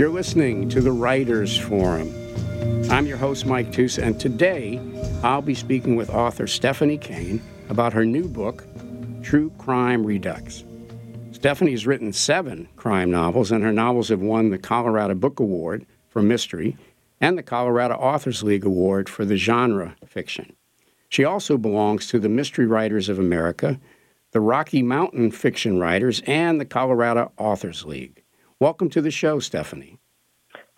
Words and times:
You're 0.00 0.08
listening 0.08 0.70
to 0.70 0.80
the 0.80 0.92
Writers 0.92 1.58
Forum. 1.58 2.10
I'm 2.90 3.04
your 3.04 3.18
host, 3.18 3.44
Mike 3.44 3.70
Tusa, 3.70 4.02
and 4.02 4.18
today 4.18 4.80
I'll 5.22 5.42
be 5.42 5.54
speaking 5.54 5.94
with 5.94 6.08
author 6.08 6.46
Stephanie 6.46 6.96
Kane 6.96 7.42
about 7.68 7.92
her 7.92 8.06
new 8.06 8.26
book, 8.26 8.64
True 9.22 9.50
Crime 9.58 10.06
Redux. 10.06 10.64
Stephanie's 11.32 11.86
written 11.86 12.14
seven 12.14 12.66
crime 12.76 13.10
novels, 13.10 13.52
and 13.52 13.62
her 13.62 13.74
novels 13.74 14.08
have 14.08 14.22
won 14.22 14.48
the 14.48 14.56
Colorado 14.56 15.14
Book 15.14 15.38
Award 15.38 15.84
for 16.08 16.22
mystery 16.22 16.78
and 17.20 17.36
the 17.36 17.42
Colorado 17.42 17.92
Authors 17.96 18.42
League 18.42 18.64
Award 18.64 19.06
for 19.06 19.26
the 19.26 19.36
genre 19.36 19.96
fiction. 20.06 20.56
She 21.10 21.26
also 21.26 21.58
belongs 21.58 22.06
to 22.06 22.18
the 22.18 22.30
Mystery 22.30 22.64
Writers 22.64 23.10
of 23.10 23.18
America, 23.18 23.78
the 24.30 24.40
Rocky 24.40 24.82
Mountain 24.82 25.32
Fiction 25.32 25.78
Writers, 25.78 26.22
and 26.26 26.58
the 26.58 26.64
Colorado 26.64 27.32
Authors 27.36 27.84
League. 27.84 28.19
Welcome 28.60 28.90
to 28.90 29.00
the 29.00 29.10
show, 29.10 29.38
Stephanie. 29.38 29.96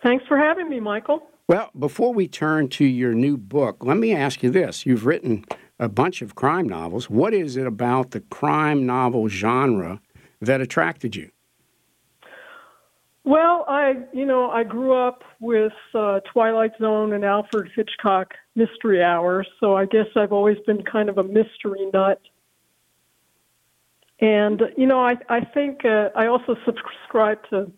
Thanks 0.01 0.23
for 0.25 0.37
having 0.37 0.69
me, 0.69 0.79
Michael. 0.79 1.21
Well, 1.49 1.69
before 1.77 2.13
we 2.13 2.29
turn 2.29 2.69
to 2.69 2.85
your 2.85 3.13
new 3.13 3.35
book, 3.35 3.83
let 3.83 3.97
me 3.97 4.15
ask 4.15 4.41
you 4.41 4.49
this. 4.49 4.85
You've 4.85 5.05
written 5.05 5.43
a 5.77 5.89
bunch 5.89 6.21
of 6.21 6.33
crime 6.33 6.69
novels. 6.69 7.09
What 7.09 7.33
is 7.33 7.57
it 7.57 7.67
about 7.67 8.11
the 8.11 8.21
crime 8.21 8.85
novel 8.85 9.27
genre 9.27 9.99
that 10.39 10.61
attracted 10.61 11.17
you? 11.17 11.29
Well, 13.25 13.65
I, 13.67 13.95
you 14.13 14.25
know, 14.25 14.49
I 14.49 14.63
grew 14.63 14.93
up 14.93 15.23
with 15.41 15.73
uh, 15.93 16.21
Twilight 16.31 16.71
Zone 16.79 17.11
and 17.11 17.25
Alfred 17.25 17.69
Hitchcock 17.75 18.33
Mystery 18.55 19.03
Hour, 19.03 19.45
so 19.59 19.75
I 19.75 19.87
guess 19.87 20.07
I've 20.15 20.31
always 20.31 20.57
been 20.65 20.83
kind 20.83 21.09
of 21.09 21.17
a 21.17 21.23
mystery 21.23 21.85
nut. 21.93 22.21
And 24.23 24.61
you 24.77 24.85
know, 24.87 25.01
I 25.01 25.17
I 25.27 25.41
think 25.41 25.83
uh, 25.83 26.07
I 26.15 26.27
also 26.27 26.55
subscribe 26.65 27.39
to 27.49 27.69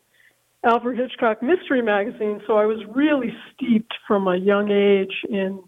Alfred 0.63 0.99
Hitchcock 0.99 1.41
Mystery 1.41 1.81
Magazine, 1.81 2.39
so 2.45 2.55
I 2.55 2.65
was 2.65 2.77
really 2.93 3.35
steeped 3.51 3.95
from 4.07 4.27
a 4.27 4.35
young 4.35 4.69
age 4.69 5.25
in 5.27 5.63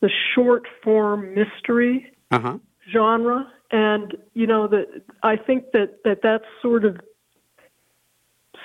the 0.00 0.10
short 0.34 0.64
form 0.82 1.32
mystery 1.32 2.12
uh-huh. 2.32 2.58
genre, 2.92 3.52
and 3.70 4.16
you 4.34 4.48
know 4.48 4.66
that 4.66 4.86
I 5.22 5.36
think 5.36 5.70
that 5.74 6.02
that 6.02 6.22
that's 6.24 6.44
sort 6.60 6.84
of 6.84 6.96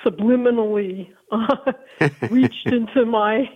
subliminally 0.04 1.10
uh, 1.30 1.72
reached 2.28 2.66
into 2.66 3.06
my 3.06 3.48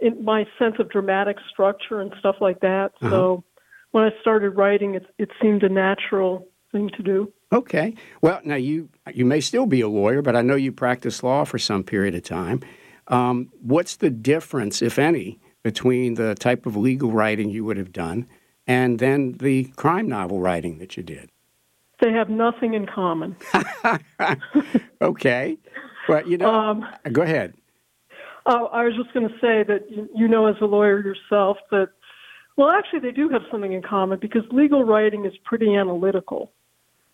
in 0.00 0.24
my 0.24 0.48
sense 0.58 0.74
of 0.80 0.88
dramatic 0.88 1.36
structure 1.48 2.00
and 2.00 2.12
stuff 2.18 2.36
like 2.40 2.58
that. 2.58 2.90
Uh-huh. 3.00 3.10
So 3.10 3.44
when 3.92 4.02
I 4.02 4.10
started 4.20 4.50
writing, 4.50 4.96
it 4.96 5.06
it 5.16 5.30
seemed 5.40 5.62
a 5.62 5.68
natural 5.68 6.48
thing 6.72 6.90
to 6.96 7.04
do. 7.04 7.32
Okay. 7.52 7.94
Well, 8.22 8.40
now 8.44 8.54
you 8.54 8.88
you 9.12 9.24
may 9.24 9.40
still 9.40 9.66
be 9.66 9.80
a 9.82 9.88
lawyer, 9.88 10.22
but 10.22 10.34
I 10.34 10.42
know 10.42 10.54
you 10.54 10.72
practiced 10.72 11.22
law 11.22 11.44
for 11.44 11.58
some 11.58 11.84
period 11.84 12.14
of 12.14 12.22
time. 12.22 12.60
Um, 13.08 13.50
what's 13.60 13.96
the 13.96 14.10
difference, 14.10 14.80
if 14.80 14.98
any, 14.98 15.38
between 15.62 16.14
the 16.14 16.34
type 16.34 16.66
of 16.66 16.76
legal 16.76 17.12
writing 17.12 17.50
you 17.50 17.64
would 17.64 17.76
have 17.76 17.92
done 17.92 18.26
and 18.66 18.98
then 18.98 19.32
the 19.32 19.64
crime 19.76 20.08
novel 20.08 20.40
writing 20.40 20.78
that 20.78 20.96
you 20.96 21.02
did? 21.02 21.30
They 22.00 22.12
have 22.12 22.30
nothing 22.30 22.74
in 22.74 22.86
common. 22.86 23.36
okay. 25.02 25.58
Well, 26.08 26.26
you 26.26 26.38
know, 26.38 26.52
um, 26.52 26.86
go 27.12 27.22
ahead. 27.22 27.54
Uh, 28.46 28.64
I 28.72 28.84
was 28.84 28.94
just 28.96 29.12
going 29.12 29.28
to 29.28 29.34
say 29.34 29.62
that 29.62 29.86
you, 29.90 30.08
you 30.14 30.26
know, 30.26 30.46
as 30.46 30.56
a 30.60 30.64
lawyer 30.64 31.00
yourself, 31.00 31.58
that 31.70 31.90
well, 32.56 32.70
actually, 32.70 33.00
they 33.00 33.12
do 33.12 33.28
have 33.28 33.42
something 33.50 33.72
in 33.72 33.82
common 33.82 34.18
because 34.20 34.42
legal 34.50 34.84
writing 34.84 35.24
is 35.24 35.32
pretty 35.44 35.74
analytical. 35.74 36.52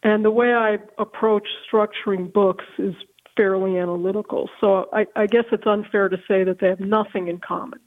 And 0.03 0.25
the 0.25 0.31
way 0.31 0.55
I 0.55 0.79
approach 0.99 1.47
structuring 1.71 2.33
books 2.33 2.65
is 2.79 2.95
fairly 3.37 3.79
analytical. 3.79 4.49
So 4.61 4.89
I, 4.93 5.07
I 5.17 5.27
guess 5.27 5.45
it's 5.53 5.67
unfair 5.67 6.09
to 6.09 6.17
say 6.29 6.45
that 6.45 6.59
they 6.61 6.69
have 6.69 6.81
nothing 6.81 7.29
in 7.29 7.39
common. 7.39 7.79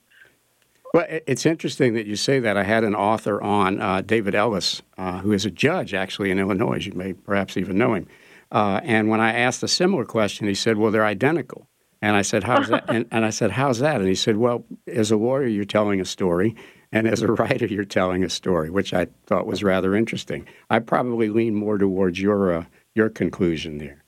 Well, 0.93 1.05
it's 1.09 1.45
interesting 1.45 1.93
that 1.93 2.05
you 2.05 2.17
say 2.17 2.39
that. 2.39 2.57
I 2.57 2.63
had 2.63 2.83
an 2.83 2.95
author 2.95 3.41
on, 3.41 3.81
uh, 3.81 4.01
David 4.01 4.35
Ellis, 4.35 4.81
uh, 4.97 5.19
who 5.19 5.31
is 5.31 5.45
a 5.45 5.51
judge 5.51 5.93
actually 5.93 6.31
in 6.31 6.39
Illinois. 6.39 6.85
You 6.85 6.93
may 6.93 7.13
perhaps 7.13 7.55
even 7.55 7.77
know 7.77 7.93
him. 7.93 8.07
Uh, 8.51 8.81
and 8.83 9.07
when 9.09 9.21
I 9.21 9.31
asked 9.33 9.63
a 9.63 9.67
similar 9.69 10.03
question, 10.03 10.47
he 10.47 10.53
said, 10.53 10.77
"Well, 10.77 10.91
they're 10.91 11.05
identical." 11.05 11.69
And 12.01 12.17
I 12.17 12.21
said, 12.23 12.43
"How's 12.43 12.67
that?" 12.67 12.83
and, 12.89 13.05
and 13.09 13.23
I 13.23 13.29
said, 13.29 13.51
"How's 13.51 13.79
that?" 13.79 14.01
And 14.01 14.09
he 14.09 14.15
said, 14.15 14.35
"Well, 14.35 14.65
as 14.85 15.11
a 15.11 15.15
lawyer, 15.15 15.47
you're 15.47 15.63
telling 15.63 16.01
a 16.01 16.05
story, 16.05 16.55
and 16.91 17.07
as 17.07 17.21
a 17.21 17.31
writer, 17.31 17.65
you're 17.65 17.85
telling 17.85 18.23
a 18.23 18.29
story, 18.29 18.69
which 18.69 18.93
I 18.93 19.07
thought 19.25 19.47
was 19.47 19.63
rather 19.63 19.95
interesting. 19.95 20.47
I 20.69 20.79
probably 20.79 21.29
lean 21.29 21.55
more 21.55 21.77
towards 21.77 22.19
your 22.19 22.53
uh, 22.53 22.65
your 22.95 23.09
conclusion 23.09 23.77
there. 23.77 24.03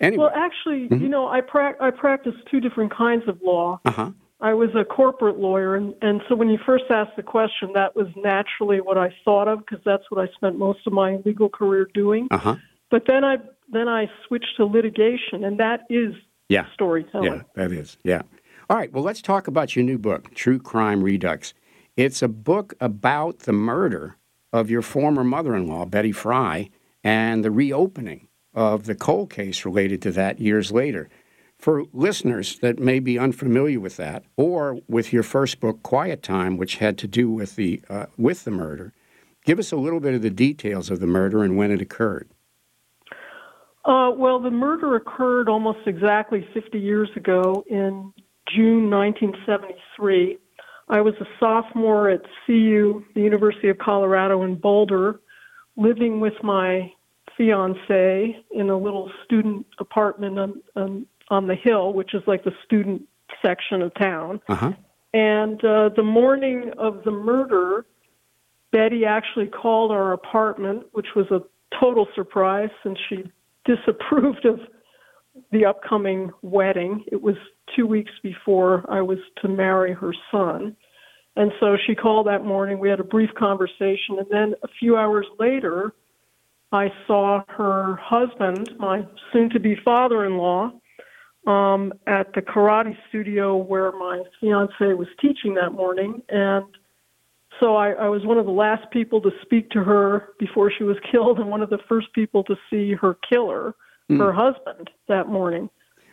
Anyway. 0.00 0.24
Well, 0.24 0.32
actually, 0.34 0.88
mm-hmm. 0.88 1.02
you 1.02 1.08
know, 1.08 1.28
I 1.28 1.40
pra- 1.40 1.76
I 1.80 1.90
practice 1.90 2.34
two 2.50 2.60
different 2.60 2.94
kinds 2.94 3.24
of 3.26 3.40
law. 3.42 3.80
Uh-huh. 3.84 4.12
I 4.40 4.54
was 4.54 4.70
a 4.76 4.84
corporate 4.84 5.40
lawyer, 5.40 5.74
and, 5.74 5.94
and 6.00 6.20
so 6.28 6.36
when 6.36 6.48
you 6.48 6.58
first 6.64 6.84
asked 6.90 7.16
the 7.16 7.24
question, 7.24 7.72
that 7.74 7.96
was 7.96 8.06
naturally 8.14 8.80
what 8.80 8.96
I 8.96 9.12
thought 9.24 9.48
of 9.48 9.58
because 9.60 9.80
that's 9.84 10.04
what 10.10 10.20
I 10.22 10.32
spent 10.34 10.56
most 10.56 10.86
of 10.86 10.92
my 10.92 11.16
legal 11.24 11.48
career 11.48 11.88
doing. 11.92 12.28
Uh-huh. 12.30 12.54
But 12.90 13.02
then 13.08 13.24
I 13.24 13.38
then 13.70 13.88
I 13.88 14.08
switched 14.26 14.56
to 14.56 14.64
litigation, 14.64 15.44
and 15.44 15.58
that 15.58 15.80
is 15.90 16.14
yeah. 16.48 16.66
storytelling. 16.72 17.32
Yeah, 17.32 17.42
that 17.54 17.72
is. 17.72 17.98
Yeah. 18.04 18.22
All 18.70 18.76
right. 18.76 18.92
Well, 18.92 19.02
let's 19.02 19.22
talk 19.22 19.48
about 19.48 19.74
your 19.74 19.84
new 19.84 19.98
book, 19.98 20.32
True 20.34 20.58
Crime 20.58 21.02
Redux. 21.02 21.52
It's 21.98 22.22
a 22.22 22.28
book 22.28 22.74
about 22.80 23.40
the 23.40 23.52
murder 23.52 24.18
of 24.52 24.70
your 24.70 24.82
former 24.82 25.24
mother 25.24 25.56
in 25.56 25.66
law, 25.66 25.84
Betty 25.84 26.12
Fry, 26.12 26.70
and 27.02 27.44
the 27.44 27.50
reopening 27.50 28.28
of 28.54 28.84
the 28.84 28.94
cold 28.94 29.30
case 29.30 29.64
related 29.64 30.00
to 30.02 30.12
that 30.12 30.38
years 30.38 30.70
later. 30.70 31.08
For 31.58 31.86
listeners 31.92 32.60
that 32.60 32.78
may 32.78 33.00
be 33.00 33.18
unfamiliar 33.18 33.80
with 33.80 33.96
that, 33.96 34.22
or 34.36 34.78
with 34.86 35.12
your 35.12 35.24
first 35.24 35.58
book, 35.58 35.82
Quiet 35.82 36.22
Time, 36.22 36.56
which 36.56 36.76
had 36.76 36.98
to 36.98 37.08
do 37.08 37.32
with 37.32 37.56
the, 37.56 37.82
uh, 37.90 38.06
with 38.16 38.44
the 38.44 38.52
murder, 38.52 38.92
give 39.44 39.58
us 39.58 39.72
a 39.72 39.76
little 39.76 39.98
bit 39.98 40.14
of 40.14 40.22
the 40.22 40.30
details 40.30 40.90
of 40.90 41.00
the 41.00 41.06
murder 41.08 41.42
and 41.42 41.56
when 41.56 41.72
it 41.72 41.82
occurred. 41.82 42.28
Uh, 43.84 44.12
well, 44.14 44.38
the 44.38 44.52
murder 44.52 44.94
occurred 44.94 45.48
almost 45.48 45.80
exactly 45.84 46.46
50 46.54 46.78
years 46.78 47.10
ago 47.16 47.64
in 47.68 48.12
June 48.54 48.88
1973. 48.88 50.38
I 50.90 51.00
was 51.00 51.14
a 51.20 51.26
sophomore 51.38 52.08
at 52.08 52.22
CU, 52.46 53.04
the 53.14 53.20
University 53.20 53.68
of 53.68 53.78
Colorado 53.78 54.42
in 54.42 54.54
Boulder, 54.54 55.20
living 55.76 56.20
with 56.20 56.34
my 56.42 56.92
fiance 57.36 58.36
in 58.50 58.70
a 58.70 58.76
little 58.76 59.10
student 59.24 59.66
apartment 59.78 60.38
on, 60.38 60.62
on, 60.76 61.06
on 61.28 61.46
the 61.46 61.54
hill, 61.54 61.92
which 61.92 62.14
is 62.14 62.22
like 62.26 62.44
the 62.44 62.54
student 62.64 63.02
section 63.42 63.82
of 63.82 63.94
town. 63.94 64.40
Uh-huh. 64.48 64.72
And 65.14 65.62
uh, 65.64 65.90
the 65.94 66.02
morning 66.02 66.72
of 66.78 67.04
the 67.04 67.10
murder, 67.10 67.86
Betty 68.72 69.04
actually 69.04 69.46
called 69.46 69.92
our 69.92 70.12
apartment, 70.12 70.86
which 70.92 71.08
was 71.14 71.26
a 71.30 71.42
total 71.78 72.06
surprise 72.14 72.70
since 72.82 72.98
she 73.08 73.30
disapproved 73.64 74.44
of 74.44 74.60
the 75.52 75.64
upcoming 75.64 76.30
wedding. 76.42 77.04
It 77.10 77.22
was 77.22 77.36
two 77.76 77.86
weeks 77.86 78.12
before 78.22 78.84
I 78.88 79.00
was 79.00 79.18
to 79.42 79.48
marry 79.48 79.92
her 79.92 80.14
son. 80.30 80.76
And 81.36 81.52
so 81.60 81.76
she 81.86 81.94
called 81.94 82.26
that 82.26 82.44
morning. 82.44 82.78
We 82.78 82.90
had 82.90 83.00
a 83.00 83.04
brief 83.04 83.30
conversation. 83.38 84.18
And 84.18 84.26
then 84.30 84.54
a 84.62 84.68
few 84.80 84.96
hours 84.96 85.26
later, 85.38 85.92
I 86.72 86.92
saw 87.06 87.42
her 87.48 87.96
husband, 87.96 88.70
my 88.78 89.06
soon 89.32 89.48
to 89.50 89.60
be 89.60 89.76
father 89.84 90.24
in 90.24 90.36
law, 90.36 90.72
um, 91.46 91.92
at 92.06 92.32
the 92.34 92.42
karate 92.42 92.96
studio 93.08 93.56
where 93.56 93.92
my 93.92 94.22
fiance 94.40 94.74
was 94.80 95.08
teaching 95.20 95.54
that 95.54 95.70
morning. 95.72 96.22
And 96.28 96.64
so 97.60 97.76
I, 97.76 97.92
I 97.92 98.08
was 98.08 98.24
one 98.24 98.38
of 98.38 98.44
the 98.44 98.52
last 98.52 98.90
people 98.90 99.20
to 99.22 99.30
speak 99.42 99.70
to 99.70 99.82
her 99.82 100.30
before 100.38 100.70
she 100.76 100.84
was 100.84 100.96
killed, 101.10 101.38
and 101.38 101.48
one 101.48 101.62
of 101.62 101.70
the 101.70 101.78
first 101.88 102.12
people 102.14 102.44
to 102.44 102.56
see 102.70 102.92
her 102.94 103.16
killer, 103.28 103.74
mm. 104.10 104.18
her 104.18 104.32
husband, 104.32 104.90
that 105.08 105.28
morning. 105.28 105.70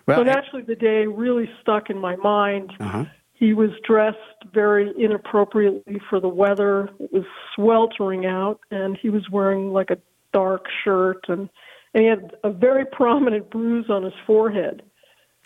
Well, 0.07 0.19
so 0.19 0.24
naturally, 0.24 0.63
the 0.63 0.75
day 0.75 1.07
really 1.07 1.50
stuck 1.62 1.89
in 1.89 1.97
my 1.97 2.15
mind. 2.15 2.71
Uh-huh. 2.80 3.06
He 3.33 3.53
was 3.53 3.71
dressed 3.86 4.18
very 4.53 4.94
inappropriately 4.97 6.00
for 6.09 6.19
the 6.19 6.30
weather. 6.30 6.89
It 7.00 7.12
was 7.12 7.25
sweltering 7.56 8.25
out, 8.25 8.59
and 8.71 8.97
he 9.01 9.09
was 9.09 9.30
wearing 9.30 9.74
like 9.74 9.89
a 9.89 9.97
dark 10.31 10.65
shirt, 10.83 11.25
and, 11.27 11.50
and 11.94 12.03
he 12.03 12.09
had 12.09 12.36
a 12.44 12.51
very 12.51 12.86
prominent 12.92 13.50
bruise 13.50 13.89
on 13.89 14.03
his 14.03 14.13
forehead. 14.25 14.83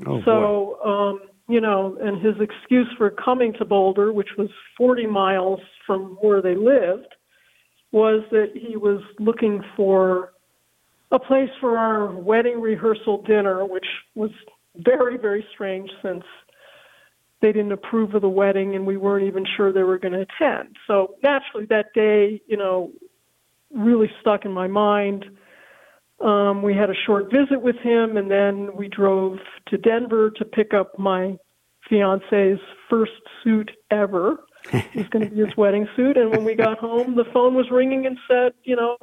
Oh, 0.05 0.21
so, 0.23 0.79
um, 0.85 1.21
you 1.49 1.59
know, 1.59 1.97
and 2.01 2.21
his 2.21 2.35
excuse 2.39 2.87
for 2.97 3.09
coming 3.09 3.53
to 3.53 3.65
Boulder, 3.65 4.13
which 4.13 4.29
was 4.37 4.49
40 4.77 5.07
miles 5.07 5.59
from 5.85 6.17
where 6.21 6.41
they 6.41 6.55
lived, 6.55 7.15
was 7.91 8.23
that 8.31 8.51
he 8.53 8.77
was 8.77 9.01
looking 9.19 9.63
for 9.75 10.31
a 11.11 11.19
place 11.19 11.49
for 11.59 11.77
our 11.77 12.11
wedding 12.11 12.61
rehearsal 12.61 13.21
dinner, 13.23 13.65
which 13.65 13.85
was 14.15 14.31
very, 14.75 15.17
very 15.17 15.45
strange 15.53 15.89
since 16.03 16.23
they 17.41 17.51
didn't 17.51 17.71
approve 17.71 18.13
of 18.13 18.21
the 18.21 18.29
wedding 18.29 18.75
and 18.75 18.85
we 18.85 18.97
weren't 18.97 19.25
even 19.25 19.45
sure 19.55 19.71
they 19.71 19.83
were 19.83 19.97
going 19.97 20.13
to 20.13 20.25
attend. 20.41 20.75
So 20.87 21.15
naturally, 21.23 21.65
that 21.67 21.93
day, 21.93 22.41
you 22.47 22.57
know, 22.57 22.91
really 23.73 24.11
stuck 24.19 24.45
in 24.45 24.51
my 24.51 24.67
mind. 24.67 25.25
Um, 26.19 26.61
we 26.61 26.73
had 26.73 26.89
a 26.89 26.95
short 27.05 27.31
visit 27.31 27.61
with 27.61 27.77
him, 27.77 28.17
and 28.17 28.29
then 28.29 28.75
we 28.75 28.89
drove 28.89 29.37
to 29.67 29.77
Denver 29.77 30.31
to 30.31 30.43
pick 30.43 30.73
up 30.73 30.99
my 30.99 31.37
fiance's 31.89 32.59
first 32.89 33.13
suit 33.43 33.71
ever. 33.89 34.43
it 34.73 34.95
was 34.95 35.07
going 35.07 35.29
to 35.29 35.33
be 35.33 35.41
his 35.41 35.55
wedding 35.55 35.87
suit, 35.95 36.17
and 36.17 36.29
when 36.29 36.43
we 36.43 36.55
got 36.55 36.77
home, 36.77 37.15
the 37.15 37.23
phone 37.31 37.53
was 37.53 37.71
ringing 37.71 38.05
and 38.05 38.17
said, 38.27 38.51
you 38.63 38.75
know, 38.75 38.97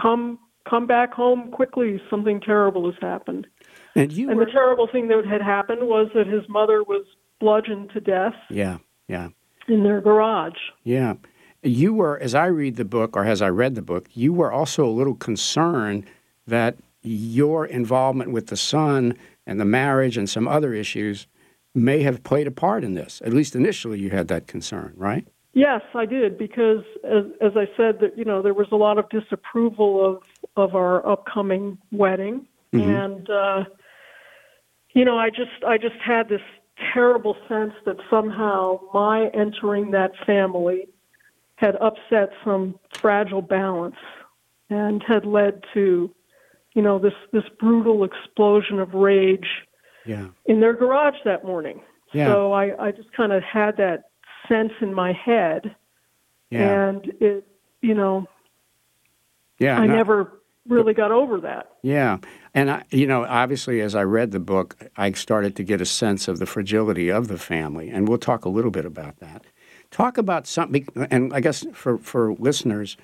come 0.00 0.38
come 0.68 0.86
back 0.86 1.12
home 1.12 1.50
quickly. 1.50 2.00
Something 2.10 2.40
terrible 2.40 2.90
has 2.90 3.00
happened. 3.00 3.46
And 3.94 4.12
you 4.12 4.28
and 4.28 4.38
were, 4.38 4.44
the 4.44 4.50
terrible 4.50 4.88
thing 4.90 5.08
that 5.08 5.24
had 5.26 5.42
happened 5.42 5.88
was 5.88 6.08
that 6.14 6.26
his 6.26 6.42
mother 6.48 6.82
was 6.82 7.04
bludgeoned 7.40 7.90
to 7.90 8.00
death. 8.00 8.34
Yeah, 8.50 8.78
yeah. 9.08 9.28
In 9.68 9.82
their 9.82 10.00
garage. 10.00 10.58
Yeah. 10.84 11.14
You 11.62 11.94
were, 11.94 12.18
as 12.18 12.34
I 12.34 12.46
read 12.46 12.76
the 12.76 12.84
book, 12.84 13.16
or 13.16 13.24
as 13.24 13.42
I 13.42 13.48
read 13.48 13.74
the 13.74 13.82
book, 13.82 14.08
you 14.12 14.32
were 14.32 14.52
also 14.52 14.86
a 14.86 14.90
little 14.90 15.14
concerned 15.14 16.04
that 16.46 16.76
your 17.02 17.66
involvement 17.66 18.30
with 18.30 18.48
the 18.48 18.56
son 18.56 19.16
and 19.46 19.60
the 19.60 19.64
marriage 19.64 20.16
and 20.16 20.28
some 20.28 20.46
other 20.46 20.74
issues 20.74 21.26
may 21.74 22.02
have 22.02 22.22
played 22.22 22.46
a 22.46 22.50
part 22.50 22.84
in 22.84 22.94
this. 22.94 23.22
At 23.24 23.32
least 23.32 23.54
initially, 23.54 23.98
you 23.98 24.10
had 24.10 24.28
that 24.28 24.46
concern, 24.46 24.92
right? 24.96 25.26
Yes, 25.52 25.80
I 25.94 26.04
did 26.04 26.36
because, 26.36 26.84
as, 27.02 27.24
as 27.40 27.52
I 27.56 27.66
said, 27.76 28.00
that 28.00 28.18
you 28.18 28.24
know 28.26 28.42
there 28.42 28.52
was 28.52 28.66
a 28.72 28.76
lot 28.76 28.98
of 28.98 29.08
disapproval 29.08 30.04
of 30.04 30.22
of 30.56 30.74
our 30.74 31.06
upcoming 31.06 31.78
wedding, 31.92 32.46
mm-hmm. 32.72 32.90
and 32.90 33.30
uh, 33.30 33.64
you 34.94 35.04
know 35.04 35.18
I 35.18 35.30
just 35.30 35.64
I 35.66 35.78
just 35.78 35.96
had 36.04 36.28
this 36.28 36.40
terrible 36.92 37.36
sense 37.48 37.72
that 37.84 37.96
somehow 38.10 38.80
my 38.92 39.28
entering 39.28 39.90
that 39.92 40.12
family 40.26 40.88
had 41.56 41.76
upset 41.76 42.30
some 42.44 42.78
fragile 42.94 43.42
balance 43.42 43.96
and 44.68 45.02
had 45.02 45.24
led 45.24 45.64
to 45.74 46.14
you 46.74 46.82
know 46.82 46.98
this 46.98 47.14
this 47.32 47.44
brutal 47.58 48.04
explosion 48.04 48.78
of 48.78 48.94
rage 48.94 49.46
yeah. 50.06 50.28
in 50.46 50.60
their 50.60 50.72
garage 50.72 51.16
that 51.24 51.44
morning. 51.44 51.80
Yeah. 52.12 52.28
So 52.28 52.52
I, 52.52 52.86
I 52.86 52.90
just 52.92 53.12
kind 53.12 53.32
of 53.32 53.42
had 53.42 53.76
that 53.78 54.04
sense 54.48 54.72
in 54.80 54.94
my 54.94 55.12
head. 55.12 55.74
Yeah. 56.50 56.88
And 56.88 57.12
it, 57.20 57.46
you 57.82 57.94
know, 57.94 58.26
yeah, 59.58 59.78
I 59.78 59.86
no, 59.86 59.96
never 59.96 60.35
really 60.68 60.94
got 60.94 61.12
over 61.12 61.40
that. 61.40 61.72
Yeah. 61.82 62.18
And, 62.54 62.70
I, 62.70 62.84
you 62.90 63.06
know, 63.06 63.24
obviously, 63.24 63.80
as 63.80 63.94
I 63.94 64.02
read 64.02 64.30
the 64.30 64.40
book, 64.40 64.76
I 64.96 65.12
started 65.12 65.56
to 65.56 65.62
get 65.62 65.80
a 65.80 65.86
sense 65.86 66.28
of 66.28 66.38
the 66.38 66.46
fragility 66.46 67.10
of 67.10 67.28
the 67.28 67.38
family. 67.38 67.88
And 67.90 68.08
we'll 68.08 68.18
talk 68.18 68.44
a 68.44 68.48
little 68.48 68.70
bit 68.70 68.84
about 68.84 69.18
that. 69.20 69.44
Talk 69.90 70.18
about 70.18 70.46
something, 70.46 70.86
and 71.10 71.32
I 71.32 71.40
guess 71.40 71.64
for, 71.72 71.98
for 71.98 72.34
listeners, 72.34 72.96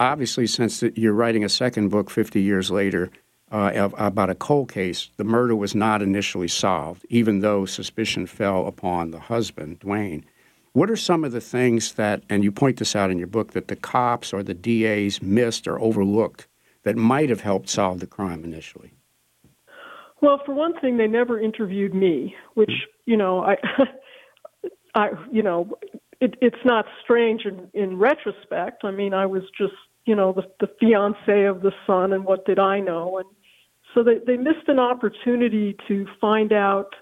obviously, 0.00 0.46
since 0.46 0.82
you're 0.94 1.12
writing 1.12 1.44
a 1.44 1.48
second 1.48 1.90
book 1.90 2.10
50 2.10 2.40
years 2.40 2.70
later, 2.70 3.10
uh, 3.52 3.90
about 3.98 4.30
a 4.30 4.34
cold 4.34 4.72
case, 4.72 5.10
the 5.18 5.24
murder 5.24 5.54
was 5.54 5.74
not 5.74 6.00
initially 6.00 6.48
solved, 6.48 7.04
even 7.10 7.40
though 7.40 7.66
suspicion 7.66 8.26
fell 8.26 8.66
upon 8.66 9.10
the 9.10 9.20
husband, 9.20 9.78
Dwayne. 9.80 10.24
What 10.72 10.90
are 10.90 10.96
some 10.96 11.22
of 11.22 11.32
the 11.32 11.40
things 11.40 11.92
that, 11.94 12.22
and 12.30 12.42
you 12.42 12.50
point 12.50 12.78
this 12.78 12.96
out 12.96 13.10
in 13.10 13.18
your 13.18 13.26
book, 13.26 13.52
that 13.52 13.68
the 13.68 13.76
cops 13.76 14.32
or 14.32 14.42
the 14.42 14.54
DAs 14.54 15.20
missed 15.20 15.68
or 15.68 15.78
overlooked 15.78 16.48
that 16.84 16.96
might 16.96 17.28
have 17.28 17.40
helped 17.40 17.68
solve 17.68 18.00
the 18.00 18.06
crime 18.06 18.44
initially? 18.44 18.92
Well, 20.20 20.40
for 20.46 20.54
one 20.54 20.78
thing, 20.80 20.96
they 20.98 21.08
never 21.08 21.40
interviewed 21.40 21.94
me, 21.94 22.34
which 22.54 22.70
you 23.04 23.16
know, 23.16 23.40
I, 23.40 23.56
I, 24.94 25.08
you 25.30 25.42
know, 25.42 25.76
it, 26.20 26.36
it's 26.40 26.64
not 26.64 26.84
strange 27.02 27.44
in, 27.44 27.68
in 27.74 27.98
retrospect. 27.98 28.84
I 28.84 28.92
mean, 28.92 29.14
I 29.14 29.26
was 29.26 29.42
just 29.58 29.74
you 30.04 30.14
know 30.14 30.32
the, 30.32 30.42
the 30.60 30.72
fiance 30.78 31.44
of 31.44 31.62
the 31.62 31.72
son, 31.86 32.12
and 32.12 32.24
what 32.24 32.44
did 32.46 32.58
I 32.58 32.80
know? 32.80 33.18
And 33.18 33.28
so 33.94 34.02
they, 34.02 34.18
they 34.26 34.36
missed 34.36 34.68
an 34.68 34.78
opportunity 34.78 35.76
to 35.88 36.06
find 36.20 36.52
out 36.52 36.94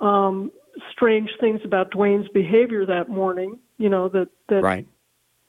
um, 0.00 0.50
strange 0.90 1.30
things 1.40 1.60
about 1.64 1.92
Dwayne's 1.92 2.28
behavior 2.28 2.86
that 2.86 3.08
morning, 3.08 3.58
you 3.78 3.88
know, 3.88 4.08
that, 4.08 4.28
that 4.48 4.62
right. 4.62 4.86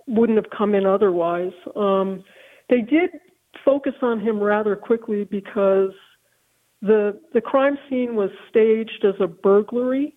wouldn't 0.07 0.38
have 0.38 0.51
come 0.56 0.75
in 0.75 0.86
otherwise. 0.86 1.54
Um, 1.75 2.24
they 2.69 2.81
did 2.81 3.10
focus 3.63 3.94
on 4.01 4.19
him 4.19 4.39
rather 4.39 4.75
quickly 4.75 5.24
because 5.24 5.92
the 6.81 7.19
the 7.33 7.42
crime 7.42 7.77
scene 7.89 8.15
was 8.15 8.30
staged 8.50 9.06
as 9.06 9.15
a 9.19 9.27
burglary. 9.27 10.15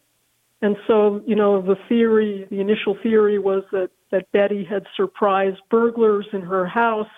And 0.62 0.76
so, 0.86 1.22
you 1.26 1.36
know, 1.36 1.60
the 1.60 1.76
theory, 1.88 2.46
the 2.50 2.60
initial 2.60 2.96
theory 3.02 3.38
was 3.38 3.62
that, 3.72 3.90
that 4.10 4.32
Betty 4.32 4.64
had 4.64 4.86
surprised 4.96 5.60
burglars 5.70 6.26
in 6.32 6.40
her 6.40 6.66
house 6.66 7.10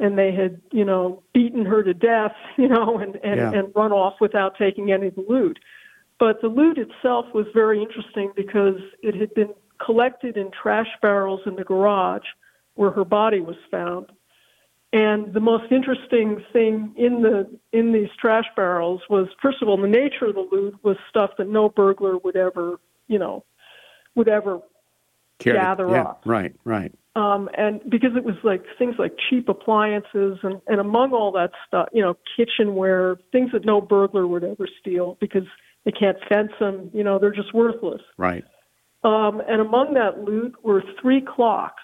and 0.00 0.18
they 0.18 0.32
had, 0.32 0.60
you 0.72 0.84
know, 0.84 1.22
beaten 1.32 1.64
her 1.64 1.82
to 1.82 1.94
death, 1.94 2.34
you 2.58 2.68
know, 2.68 2.98
and, 2.98 3.16
and, 3.22 3.36
yeah. 3.36 3.52
and 3.52 3.72
run 3.74 3.92
off 3.92 4.14
without 4.20 4.56
taking 4.58 4.92
any 4.92 5.08
of 5.08 5.14
the 5.14 5.24
loot. 5.28 5.58
But 6.18 6.40
the 6.40 6.48
loot 6.48 6.78
itself 6.78 7.26
was 7.32 7.46
very 7.54 7.80
interesting 7.80 8.32
because 8.34 8.80
it 9.02 9.14
had 9.14 9.32
been 9.34 9.54
collected 9.84 10.36
in 10.36 10.50
trash 10.50 10.88
barrels 11.00 11.40
in 11.46 11.54
the 11.54 11.64
garage 11.64 12.26
where 12.74 12.90
her 12.90 13.04
body 13.04 13.40
was 13.40 13.56
found. 13.70 14.10
And 14.92 15.34
the 15.34 15.40
most 15.40 15.70
interesting 15.70 16.42
thing 16.52 16.94
in 16.96 17.20
the 17.20 17.46
in 17.72 17.92
these 17.92 18.08
trash 18.18 18.46
barrels 18.56 19.02
was, 19.10 19.28
first 19.42 19.60
of 19.60 19.68
all, 19.68 19.76
the 19.76 19.86
nature 19.86 20.26
of 20.26 20.34
the 20.34 20.48
loot 20.50 20.76
was 20.82 20.96
stuff 21.10 21.32
that 21.36 21.48
no 21.48 21.68
burglar 21.68 22.16
would 22.18 22.36
ever, 22.36 22.80
you 23.06 23.18
know, 23.18 23.44
would 24.14 24.28
ever 24.28 24.60
Carry, 25.38 25.58
gather 25.58 25.90
yeah, 25.90 26.02
up. 26.02 26.22
Right, 26.24 26.54
right. 26.64 26.92
Um, 27.16 27.50
and 27.58 27.80
because 27.90 28.16
it 28.16 28.24
was 28.24 28.36
like 28.44 28.64
things 28.78 28.94
like 28.98 29.12
cheap 29.28 29.48
appliances 29.48 30.38
and, 30.42 30.60
and 30.68 30.80
among 30.80 31.12
all 31.12 31.32
that 31.32 31.50
stuff, 31.66 31.88
you 31.92 32.00
know, 32.00 32.16
kitchenware, 32.36 33.16
things 33.32 33.50
that 33.52 33.64
no 33.64 33.80
burglar 33.80 34.26
would 34.26 34.44
ever 34.44 34.68
steal 34.80 35.18
because 35.20 35.44
they 35.84 35.90
can't 35.90 36.16
fence 36.28 36.52
them, 36.60 36.90
you 36.94 37.02
know, 37.02 37.18
they're 37.18 37.32
just 37.32 37.52
worthless. 37.52 38.00
Right. 38.16 38.44
Um, 39.04 39.42
and 39.48 39.60
among 39.60 39.94
that 39.94 40.22
loot 40.24 40.54
were 40.62 40.82
three 41.00 41.20
clocks. 41.20 41.82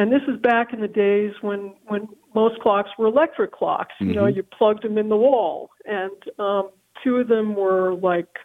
And 0.00 0.10
this 0.10 0.22
is 0.28 0.40
back 0.40 0.72
in 0.72 0.80
the 0.80 0.88
days 0.88 1.32
when, 1.42 1.74
when 1.86 2.08
most 2.34 2.58
clocks 2.60 2.88
were 2.98 3.06
electric 3.06 3.52
clocks. 3.52 3.92
Mm-hmm. 3.96 4.08
You 4.08 4.14
know, 4.14 4.24
mm-hmm. 4.24 4.36
you 4.38 4.42
plugged 4.44 4.82
them 4.82 4.96
in 4.96 5.10
the 5.10 5.16
wall. 5.16 5.68
And 5.84 6.10
um, 6.38 6.70
two 7.04 7.16
of 7.16 7.28
them 7.28 7.54
were 7.54 7.92
like 7.92 8.38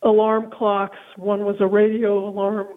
alarm 0.00 0.50
clocks. 0.50 0.96
One 1.16 1.44
was 1.44 1.56
a 1.60 1.66
radio 1.66 2.26
alarm, 2.26 2.68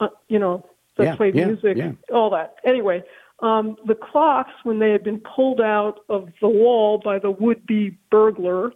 uh, 0.00 0.08
you 0.28 0.38
know, 0.38 0.64
that 0.96 1.04
yeah, 1.04 1.16
played 1.16 1.34
yeah, 1.34 1.48
music, 1.48 1.76
yeah. 1.76 1.92
all 2.10 2.30
that. 2.30 2.54
Anyway, 2.64 3.02
um, 3.40 3.76
the 3.86 3.94
clocks, 3.94 4.52
when 4.62 4.78
they 4.78 4.90
had 4.90 5.04
been 5.04 5.20
pulled 5.20 5.60
out 5.60 6.00
of 6.08 6.30
the 6.40 6.48
wall 6.48 6.98
by 7.04 7.18
the 7.18 7.30
would-be 7.30 7.98
burglar, 8.10 8.72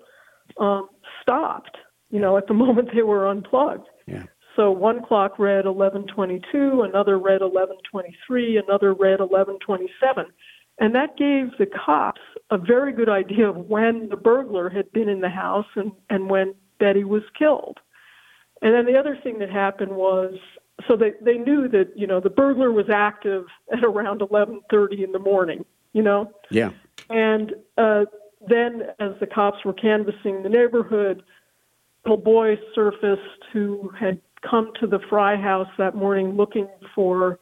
um, 0.61 0.91
stopped. 1.23 1.79
You 2.11 2.21
know, 2.21 2.37
at 2.37 2.49
the 2.49 2.55
moment 2.65 2.91
they 2.95 3.01
were 3.01 3.27
unplugged. 3.27 3.89
Yeah. 4.07 4.25
So 4.57 4.71
one 4.71 5.03
clock 5.03 5.39
read 5.39 5.67
11:22, 5.67 6.83
another 6.83 7.19
read 7.19 7.43
11:23, 7.43 8.57
another 8.57 8.95
read 8.95 9.21
11:27, 9.21 10.27
and 10.79 10.95
that 10.95 11.17
gave 11.17 11.57
the 11.59 11.67
cops 11.67 12.23
a 12.51 12.57
very 12.57 12.93
good 12.93 13.11
idea 13.11 13.49
of 13.49 13.69
when 13.69 14.09
the 14.09 14.17
burglar 14.17 14.71
had 14.71 14.91
been 14.93 15.11
in 15.11 15.21
the 15.21 15.29
house 15.29 15.67
and 15.77 15.93
and 16.09 16.31
when 16.31 16.55
Betty 16.79 17.05
was 17.05 17.23
killed. 17.39 17.79
And 18.63 18.75
then 18.75 18.87
the 18.87 18.99
other 18.99 19.17
thing 19.23 19.39
that 19.41 19.51
happened 19.51 19.95
was 19.95 20.35
so 20.89 20.97
they 20.97 21.13
they 21.21 21.37
knew 21.37 21.69
that 21.69 21.93
you 21.95 22.07
know 22.07 22.21
the 22.21 22.31
burglar 22.31 22.73
was 22.73 22.89
active 22.89 23.45
at 23.73 23.85
around 23.85 24.21
11:30 24.21 25.05
in 25.05 25.13
the 25.13 25.19
morning. 25.19 25.65
You 25.93 26.03
know. 26.03 26.33
Yeah. 26.51 26.71
And 27.11 27.55
uh, 27.79 28.07
then, 28.49 28.83
as 28.99 29.13
the 29.21 29.27
cops 29.27 29.65
were 29.65 29.73
canvassing 29.73 30.43
the 30.43 30.49
neighborhood, 30.49 31.23
a 32.05 32.09
little 32.09 32.23
boy 32.23 32.59
surfaced 32.75 33.45
who 33.53 33.91
had 33.99 34.21
come 34.49 34.73
to 34.81 34.87
the 34.87 34.99
Fry 35.09 35.37
house 35.37 35.69
that 35.79 35.95
morning 35.95 36.37
looking 36.37 36.69
for 36.95 37.39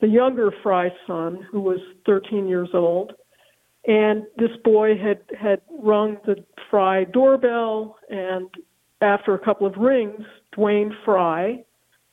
the 0.00 0.08
younger 0.08 0.52
Fry 0.62 0.90
son, 1.06 1.46
who 1.50 1.60
was 1.60 1.78
13 2.06 2.46
years 2.46 2.68
old. 2.74 3.12
And 3.86 4.24
this 4.36 4.50
boy 4.64 4.96
had 4.96 5.20
had 5.38 5.60
rung 5.70 6.16
the 6.24 6.44
Fry 6.70 7.04
doorbell, 7.04 7.96
and 8.08 8.48
after 9.00 9.34
a 9.34 9.38
couple 9.38 9.66
of 9.66 9.76
rings, 9.76 10.24
Dwayne 10.56 10.90
Fry, 11.04 11.62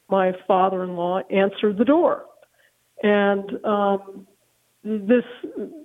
my 0.09 0.33
father-in-law, 0.47 1.21
answered 1.29 1.77
the 1.77 1.85
door. 1.85 2.25
And 3.03 3.65
um, 3.65 4.27
this, 4.83 5.23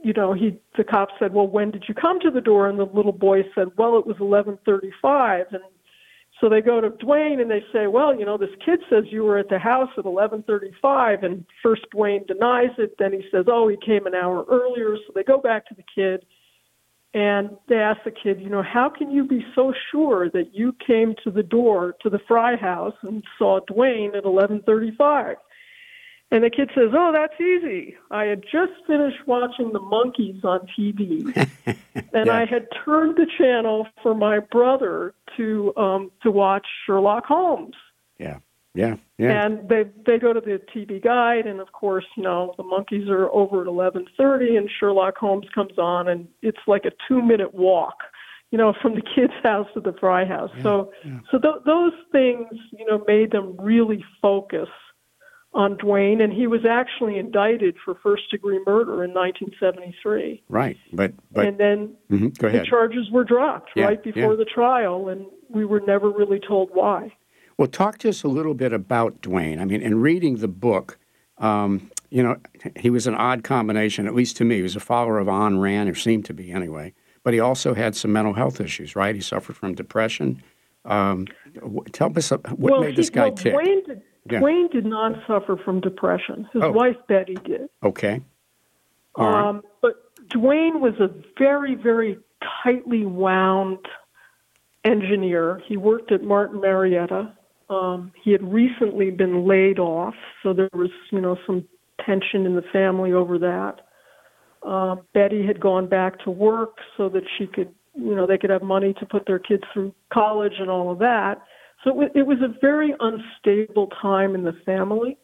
you 0.02 0.12
know, 0.12 0.32
he 0.32 0.58
the 0.76 0.84
cop 0.84 1.10
said, 1.18 1.32
"Well, 1.32 1.46
when 1.46 1.70
did 1.70 1.84
you 1.88 1.94
come 1.94 2.18
to 2.20 2.30
the 2.30 2.40
door?" 2.40 2.68
And 2.68 2.78
the 2.78 2.84
little 2.84 3.12
boy 3.12 3.42
said, 3.54 3.68
"Well, 3.76 3.96
it 3.98 4.06
was 4.06 4.16
11:35." 4.16 5.52
And 5.52 5.62
so 6.40 6.48
they 6.48 6.60
go 6.60 6.80
to 6.80 6.90
Dwayne 6.90 7.40
and 7.40 7.50
they 7.50 7.64
say, 7.72 7.86
"Well, 7.86 8.14
you 8.14 8.24
know, 8.26 8.36
this 8.36 8.54
kid 8.64 8.80
says 8.90 9.04
you 9.10 9.24
were 9.24 9.38
at 9.38 9.48
the 9.48 9.58
house 9.58 9.90
at 9.96 10.04
11:35." 10.04 11.22
And 11.22 11.44
first 11.62 11.86
Dwayne 11.94 12.26
denies 12.26 12.76
it, 12.78 12.96
then 12.98 13.12
he 13.12 13.24
says, 13.30 13.46
"Oh, 13.48 13.68
he 13.68 13.76
came 13.76 14.06
an 14.06 14.14
hour 14.14 14.44
earlier." 14.48 14.96
So 14.96 15.12
they 15.14 15.22
go 15.22 15.38
back 15.38 15.66
to 15.66 15.74
the 15.74 15.84
kid 15.94 16.24
and 17.16 17.56
they 17.66 17.76
ask 17.76 18.04
the 18.04 18.10
kid, 18.10 18.42
you 18.42 18.50
know, 18.50 18.62
how 18.62 18.90
can 18.90 19.10
you 19.10 19.24
be 19.24 19.42
so 19.54 19.72
sure 19.90 20.28
that 20.30 20.54
you 20.54 20.74
came 20.86 21.14
to 21.24 21.30
the 21.30 21.42
door 21.42 21.96
to 22.02 22.10
the 22.10 22.18
Fry 22.28 22.56
house 22.56 22.94
and 23.00 23.24
saw 23.38 23.60
Dwayne 23.60 24.14
at 24.14 24.24
11:35? 24.24 25.36
And 26.32 26.42
the 26.42 26.50
kid 26.50 26.70
says, 26.74 26.90
"Oh, 26.92 27.12
that's 27.12 27.40
easy. 27.40 27.96
I 28.10 28.24
had 28.24 28.42
just 28.42 28.72
finished 28.86 29.26
watching 29.26 29.72
the 29.72 29.78
Monkees 29.78 30.44
on 30.44 30.66
TV, 30.76 31.24
and 32.12 32.26
Yeah. 32.26 32.36
I 32.36 32.44
had 32.46 32.66
turned 32.84 33.16
the 33.16 33.26
channel 33.38 33.86
for 34.02 34.14
my 34.14 34.40
brother 34.40 35.14
to 35.36 35.72
um, 35.76 36.10
to 36.22 36.30
watch 36.30 36.66
Sherlock 36.84 37.26
Holmes." 37.26 37.76
Yeah. 38.18 38.38
Yeah. 38.74 38.96
Yeah. 39.18 39.46
And 39.46 39.68
they 39.68 39.84
they 40.04 40.18
go 40.18 40.32
to 40.32 40.40
the 40.40 40.60
TV 40.74 41.02
guide, 41.02 41.46
and 41.46 41.60
of 41.60 41.70
course, 41.72 42.04
you 42.16 42.24
know, 42.24 42.54
the 42.56 42.64
Monkees 42.64 43.08
are 43.08 43.30
over 43.30 43.60
at 43.62 43.68
eleven 43.68 44.06
thirty, 44.16 44.56
and 44.56 44.68
Sherlock 44.80 45.16
Holmes 45.18 45.46
comes 45.54 45.78
on, 45.78 46.08
and 46.08 46.26
it's 46.42 46.58
like 46.66 46.84
a 46.86 46.92
two 47.06 47.22
minute 47.22 47.54
walk, 47.54 47.98
you 48.50 48.58
know, 48.58 48.74
from 48.82 48.96
the 48.96 49.02
kid's 49.14 49.32
house 49.44 49.68
to 49.74 49.80
the 49.80 49.92
Fry 49.92 50.24
house. 50.24 50.50
so 50.64 50.92
so 51.30 51.38
th- 51.38 51.62
those 51.64 51.92
things, 52.10 52.48
you 52.76 52.84
know, 52.84 53.04
made 53.06 53.30
them 53.30 53.56
really 53.60 54.04
focus 54.20 54.68
on 55.56 55.74
Dwayne, 55.78 56.22
and 56.22 56.30
he 56.32 56.46
was 56.46 56.66
actually 56.68 57.18
indicted 57.18 57.76
for 57.82 57.94
first 58.02 58.30
degree 58.30 58.60
murder 58.66 59.02
in 59.02 59.14
1973, 59.14 60.42
right. 60.50 60.76
But 60.92 61.14
but 61.32 61.46
and 61.46 61.58
then 61.58 61.94
mhm, 62.10 62.36
go 62.38 62.50
the 62.50 62.64
charges 62.64 63.10
were 63.10 63.24
dropped 63.24 63.70
Yeah, 63.74 63.86
right 63.86 64.02
before 64.02 64.32
yeah. 64.32 64.36
the 64.36 64.44
trial, 64.44 65.08
and 65.08 65.24
we 65.48 65.64
were 65.64 65.80
never 65.80 66.10
really 66.10 66.38
told 66.38 66.68
why. 66.74 67.10
Well, 67.56 67.68
talk 67.68 67.96
to 67.98 68.10
us 68.10 68.22
a 68.22 68.28
little 68.28 68.52
bit 68.52 68.74
about 68.74 69.22
Dwayne. 69.22 69.58
I 69.58 69.64
mean, 69.64 69.80
in 69.80 70.02
reading 70.02 70.36
the 70.36 70.48
book, 70.48 70.98
um, 71.38 71.90
you 72.10 72.22
know, 72.22 72.36
he 72.78 72.90
was 72.90 73.06
an 73.06 73.14
odd 73.14 73.42
combination, 73.42 74.06
at 74.06 74.14
least 74.14 74.36
to 74.36 74.44
me. 74.44 74.56
He 74.56 74.62
was 74.62 74.76
a 74.76 74.80
follower 74.80 75.18
of 75.18 75.26
Ayn 75.26 75.60
Rand, 75.60 75.88
or 75.88 75.94
seemed 75.94 76.26
to 76.26 76.34
be 76.34 76.52
anyway. 76.52 76.92
But 77.22 77.32
he 77.32 77.40
also 77.40 77.72
had 77.72 77.96
some 77.96 78.12
mental 78.12 78.34
health 78.34 78.60
issues, 78.60 78.94
right? 78.94 79.14
He 79.14 79.22
suffered 79.22 79.56
from 79.56 79.74
depression. 79.74 80.42
Um, 80.84 81.26
tell 81.92 82.12
us 82.16 82.30
uh, 82.30 82.38
what 82.50 82.72
well, 82.72 82.80
made 82.82 82.94
this 82.94 83.08
he, 83.08 83.14
guy 83.14 83.24
well, 83.28 83.32
tick. 83.32 83.86
Did, 83.86 84.02
Yeah. 84.30 84.40
Dwayne 84.40 84.70
did 84.70 84.84
not 84.86 85.12
suffer 85.26 85.56
from 85.56 85.80
depression. 85.80 86.48
His 86.52 86.62
Oh. 86.62 86.72
wife 86.72 86.96
Betty 87.06 87.34
did. 87.44 87.68
Okay. 87.82 88.22
All 89.14 89.30
right. 89.30 89.46
Um, 89.48 89.62
but 89.80 89.94
Dwayne 90.28 90.80
was 90.80 90.94
a 91.00 91.10
very, 91.38 91.74
very 91.74 92.18
tightly 92.62 93.04
wound 93.06 93.78
engineer. 94.84 95.60
He 95.66 95.76
worked 95.76 96.12
at 96.12 96.22
Martin 96.22 96.60
Marietta. 96.60 97.32
Um, 97.68 98.12
he 98.22 98.30
had 98.32 98.42
recently 98.52 99.10
been 99.10 99.46
laid 99.46 99.78
off, 99.78 100.14
so 100.42 100.52
there 100.52 100.68
was, 100.72 100.90
you 101.10 101.20
know, 101.20 101.36
some 101.46 101.64
tension 102.04 102.46
in 102.46 102.54
the 102.54 102.62
family 102.62 103.12
over 103.12 103.38
that. 103.38 103.80
Um, 104.62 105.00
Betty 105.14 105.44
had 105.46 105.60
gone 105.60 105.86
back 105.88 106.18
to 106.20 106.30
work 106.30 106.78
so 106.96 107.08
that 107.08 107.24
she 107.36 107.46
could, 107.46 107.72
you 107.94 108.14
know, 108.14 108.26
they 108.26 108.38
could 108.38 108.50
have 108.50 108.62
money 108.62 108.94
to 108.94 109.06
put 109.06 109.26
their 109.26 109.38
kids 109.38 109.64
through 109.72 109.94
college 110.12 110.54
and 110.58 110.70
all 110.70 110.90
of 110.90 110.98
that. 110.98 111.40
So 111.86 112.02
it, 112.02 112.12
it 112.14 112.26
was 112.26 112.38
a 112.42 112.48
very 112.60 112.94
unstable 112.98 113.86
time 114.02 114.34
in 114.34 114.42
the 114.42 114.54
family. 114.66 115.16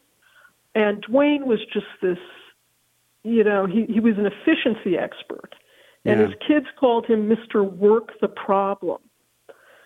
And 0.74 1.04
Dwayne 1.04 1.44
was 1.44 1.58
just 1.72 1.86
this 2.00 2.18
you 3.24 3.44
know, 3.44 3.66
he, 3.66 3.86
he 3.86 4.00
was 4.00 4.14
an 4.18 4.26
efficiency 4.26 4.98
expert. 4.98 5.54
And 6.04 6.20
Yeah. 6.20 6.26
his 6.26 6.34
kids 6.46 6.66
called 6.78 7.06
him 7.06 7.28
Mr. 7.28 7.62
Work 7.62 8.18
the 8.20 8.28
Problem. 8.28 8.98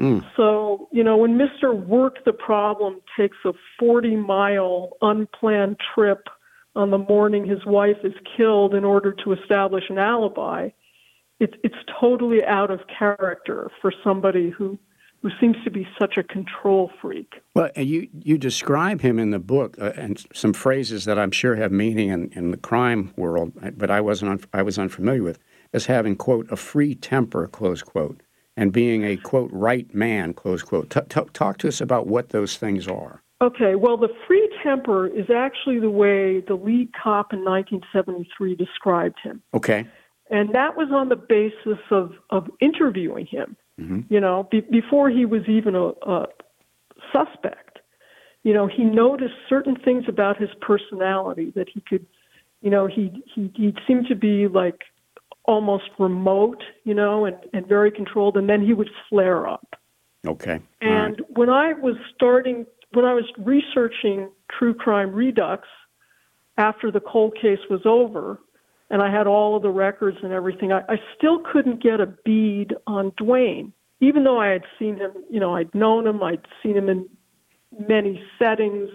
Mm. 0.01 0.25
So, 0.37 0.89
you 0.93 1.05
know, 1.05 1.17
when 1.17 1.39
Mr. 1.39 1.75
Work 1.75 2.25
the 2.25 2.33
Problem 2.33 3.01
takes 3.17 3.37
a 3.45 3.53
40 3.79 4.17
mile 4.17 4.97
unplanned 5.03 5.77
trip 5.95 6.29
on 6.75 6.91
the 6.91 6.99
morning 6.99 7.47
his 7.47 7.65
wife 7.65 7.97
is 8.05 8.13
killed 8.37 8.75
in 8.75 8.85
order 8.85 9.13
to 9.25 9.33
establish 9.33 9.85
an 9.89 9.99
alibi, 9.99 10.71
it's, 11.41 11.55
it's 11.63 11.77
totally 12.01 12.45
out 12.45 12.71
of 12.71 12.81
character 12.99 13.71
for 13.81 13.93
somebody 14.03 14.51
who, 14.51 14.79
who 15.23 15.31
seems 15.41 15.57
to 15.65 15.71
be 15.71 15.87
such 15.99 16.17
a 16.17 16.23
control 16.23 16.91
freak. 17.01 17.35
Well, 17.55 17.71
and 17.75 17.87
you, 17.87 18.09
you 18.23 18.39
describe 18.39 19.01
him 19.01 19.19
in 19.19 19.31
the 19.31 19.39
book, 19.39 19.77
uh, 19.81 19.93
and 19.97 20.25
some 20.33 20.53
phrases 20.53 21.05
that 21.05 21.19
I'm 21.19 21.31
sure 21.31 21.57
have 21.57 21.73
meaning 21.73 22.11
in, 22.11 22.31
in 22.33 22.51
the 22.51 22.57
crime 22.57 23.13
world, 23.17 23.53
uh, 23.63 23.71
but 23.71 23.91
I 23.91 24.01
wasn't 24.01 24.31
un, 24.33 24.41
I 24.53 24.63
was 24.63 24.79
unfamiliar 24.79 25.23
with, 25.23 25.39
as 25.73 25.87
having 25.87 26.17
quote 26.17 26.51
a 26.51 26.57
free 26.57 26.95
temper 26.95 27.47
close 27.47 27.83
quote, 27.83 28.23
and 28.57 28.73
being 28.73 29.05
a 29.05 29.17
quote 29.17 29.51
right 29.53 29.93
man 29.95 30.33
close 30.33 30.63
quote. 30.63 30.91
T- 30.91 31.01
t- 31.09 31.21
talk 31.33 31.59
to 31.59 31.69
us 31.69 31.81
about 31.81 32.07
what 32.07 32.31
those 32.31 32.57
things 32.57 32.87
are. 32.87 33.23
Okay, 33.43 33.75
well, 33.75 33.99
the 33.99 34.09
free 34.27 34.49
temper 34.63 35.07
is 35.07 35.27
actually 35.29 35.79
the 35.79 35.91
way 35.91 36.41
the 36.41 36.55
lead 36.55 36.91
cop 36.95 37.35
in 37.35 37.45
1973 37.45 38.55
described 38.55 39.19
him. 39.23 39.43
Okay. 39.53 39.87
And 40.31 40.55
that 40.55 40.77
was 40.77 40.89
on 40.91 41.11
the 41.11 41.17
basis 41.17 41.79
of, 41.91 42.13
of 42.31 42.49
interviewing 42.61 43.27
him, 43.27 43.57
Mm-hmm. 43.81 44.01
you 44.09 44.21
know, 44.21 44.49
be, 44.51 44.63
before 44.63 45.11
he 45.11 45.27
was 45.27 45.43
even 45.49 45.75
a, 45.75 45.89
a 46.11 46.27
suspect. 47.13 47.81
You 48.43 48.55
know, 48.55 48.67
he 48.67 48.85
noticed 48.85 49.35
certain 49.51 49.77
things 49.77 50.05
about 50.09 50.39
his 50.39 50.49
personality 50.63 51.53
that 51.57 51.69
he 51.69 51.83
could, 51.87 52.07
you 52.63 52.71
know, 52.71 52.87
he, 52.87 53.23
he, 53.35 53.53
he 53.55 53.75
seemed 53.87 54.07
to 54.07 54.15
be 54.15 54.49
like 54.49 54.85
almost 55.45 55.91
remote, 55.99 56.63
you 56.85 56.95
know, 56.95 57.27
and, 57.27 57.37
and 57.53 57.67
very 57.67 57.91
controlled, 57.91 58.37
and 58.37 58.49
then 58.49 58.65
he 58.65 58.73
would 58.73 58.89
flare 59.11 59.47
up. 59.47 59.77
Okay. 60.27 60.53
All 60.53 60.89
right. 60.89 61.05
And 61.07 61.21
when 61.35 61.51
I 61.51 61.73
was 61.75 61.97
starting, 62.15 62.67
when 62.93 63.05
I 63.05 63.15
was 63.15 63.25
researching 63.39 64.31
True 64.59 64.75
Crime 64.75 65.13
Redux 65.13 65.69
after 66.57 66.91
the 66.91 67.01
cold 67.01 67.37
case 67.41 67.59
was 67.69 67.83
over, 67.85 68.41
and 68.91 69.03
I 69.03 69.11
had 69.11 69.27
all 69.27 69.57
of 69.57 69.63
the 69.63 69.71
records 69.71 70.19
and 70.23 70.33
everything, 70.33 70.73
I, 70.73 70.81
I 70.89 70.97
still 71.17 71.41
couldn't 71.41 71.83
get 71.83 72.01
a 72.01 72.07
bead 72.07 72.75
on 72.87 73.11
Dwayne, 73.13 73.73
even 74.01 74.25
though 74.25 74.39
I 74.41 74.49
had 74.49 74.63
seen 74.79 74.97
him, 74.97 75.13
you 75.31 75.41
know, 75.41 75.57
I'd 75.57 75.75
known 75.75 76.07
him, 76.07 76.23
I'd 76.23 76.47
seen 76.63 76.77
him 76.77 76.89
in 76.89 77.09
many 77.89 78.23
settings. 78.39 78.89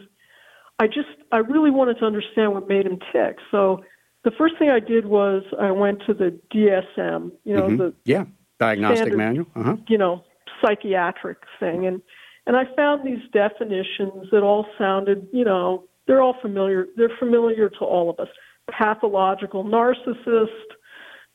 I 0.79 0.88
just, 0.88 1.10
I 1.31 1.38
really 1.38 1.71
wanted 1.71 2.00
to 2.00 2.05
understand 2.05 2.53
what 2.53 2.67
made 2.67 2.86
him 2.86 3.00
tick. 3.12 3.38
So 3.51 3.83
the 4.24 4.31
first 4.31 4.57
thing 4.57 4.69
I 4.69 4.79
did 4.79 5.05
was 5.05 5.43
I 5.60 5.71
went 5.71 6.01
to 6.07 6.13
the 6.13 6.39
DSM, 6.53 7.31
you 7.43 7.55
know, 7.55 7.67
Mhm. 7.69 7.77
the 7.77 7.93
yeah. 8.05 8.25
Diagnostic 8.60 8.98
standard- 8.98 9.17
manual. 9.17 9.48
Uh 9.55 9.63
huh. 9.63 9.75
you 9.88 9.98
know, 9.98 10.24
psychiatric 10.63 11.39
thing. 11.60 11.86
And 11.88 12.01
and 12.48 12.55
I 12.57 12.65
found 12.75 13.05
these 13.05 13.21
definitions 13.31 14.29
that 14.31 14.41
all 14.41 14.65
sounded, 14.77 15.27
you 15.31 15.43
know, 15.45 15.83
they're 16.07 16.21
all 16.21 16.36
familiar. 16.41 16.88
They're 16.95 17.15
familiar 17.19 17.69
to 17.69 17.79
all 17.86 18.10
of 18.10 18.19
us. 18.19 18.27
Pathological 18.70 19.63
narcissist, 19.63 20.48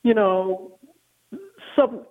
you 0.02 0.14
know, 0.14 0.78
some 1.75 2.06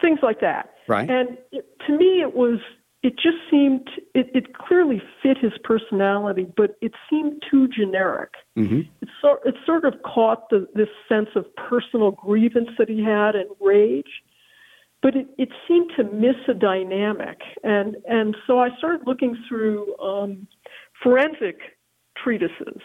things 0.00 0.18
like 0.22 0.40
that. 0.40 0.70
Right. 0.88 1.08
And 1.08 1.38
it, 1.52 1.66
to 1.86 1.96
me, 1.96 2.20
it 2.22 2.34
was. 2.34 2.58
It 3.02 3.14
just 3.14 3.38
seemed. 3.50 3.88
It, 4.14 4.30
it 4.34 4.54
clearly 4.54 5.00
fit 5.22 5.38
his 5.38 5.52
personality, 5.64 6.46
but 6.56 6.76
it 6.80 6.92
seemed 7.08 7.42
too 7.50 7.68
generic 7.68 8.30
Mm-hmm. 8.60 8.80
it 9.00 9.08
sort 9.22 9.40
it 9.46 9.54
sort 9.64 9.86
of 9.86 9.94
caught 10.02 10.50
the 10.50 10.66
this 10.74 10.88
sense 11.08 11.28
of 11.34 11.46
personal 11.56 12.10
grievance 12.10 12.68
that 12.78 12.90
he 12.90 13.02
had 13.02 13.34
and 13.34 13.48
rage, 13.58 14.22
but 15.00 15.16
it, 15.16 15.28
it 15.38 15.48
seemed 15.66 15.90
to 15.96 16.04
miss 16.04 16.36
a 16.46 16.52
dynamic, 16.52 17.38
and 17.62 17.96
and 18.06 18.36
so 18.46 18.58
I 18.58 18.68
started 18.76 19.06
looking 19.06 19.34
through 19.48 19.96
um, 19.98 20.46
forensic 21.02 21.56
treatises, 22.22 22.82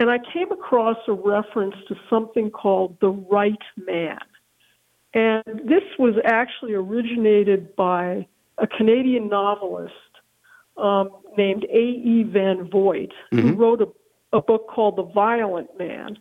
and 0.00 0.10
I 0.10 0.18
came 0.32 0.50
across 0.50 0.96
a 1.08 1.12
reference 1.12 1.74
to 1.88 1.96
something 2.10 2.50
called 2.50 2.96
the 3.00 3.10
right 3.10 3.62
man, 3.76 4.18
and 5.12 5.42
this 5.64 5.84
was 5.98 6.14
actually 6.24 6.74
originated 6.74 7.74
by 7.76 8.26
a 8.58 8.66
Canadian 8.66 9.28
novelist 9.28 9.92
um, 10.76 11.10
named 11.36 11.64
A. 11.64 11.78
E. 11.78 12.24
Van 12.24 12.68
Vogt, 12.68 13.12
who 13.30 13.42
Mhm. 13.42 13.58
wrote 13.58 13.82
a, 13.82 13.88
a 14.36 14.42
book 14.42 14.68
called 14.68 14.96
The 14.96 15.04
Violent 15.04 15.76
Man, 15.78 16.18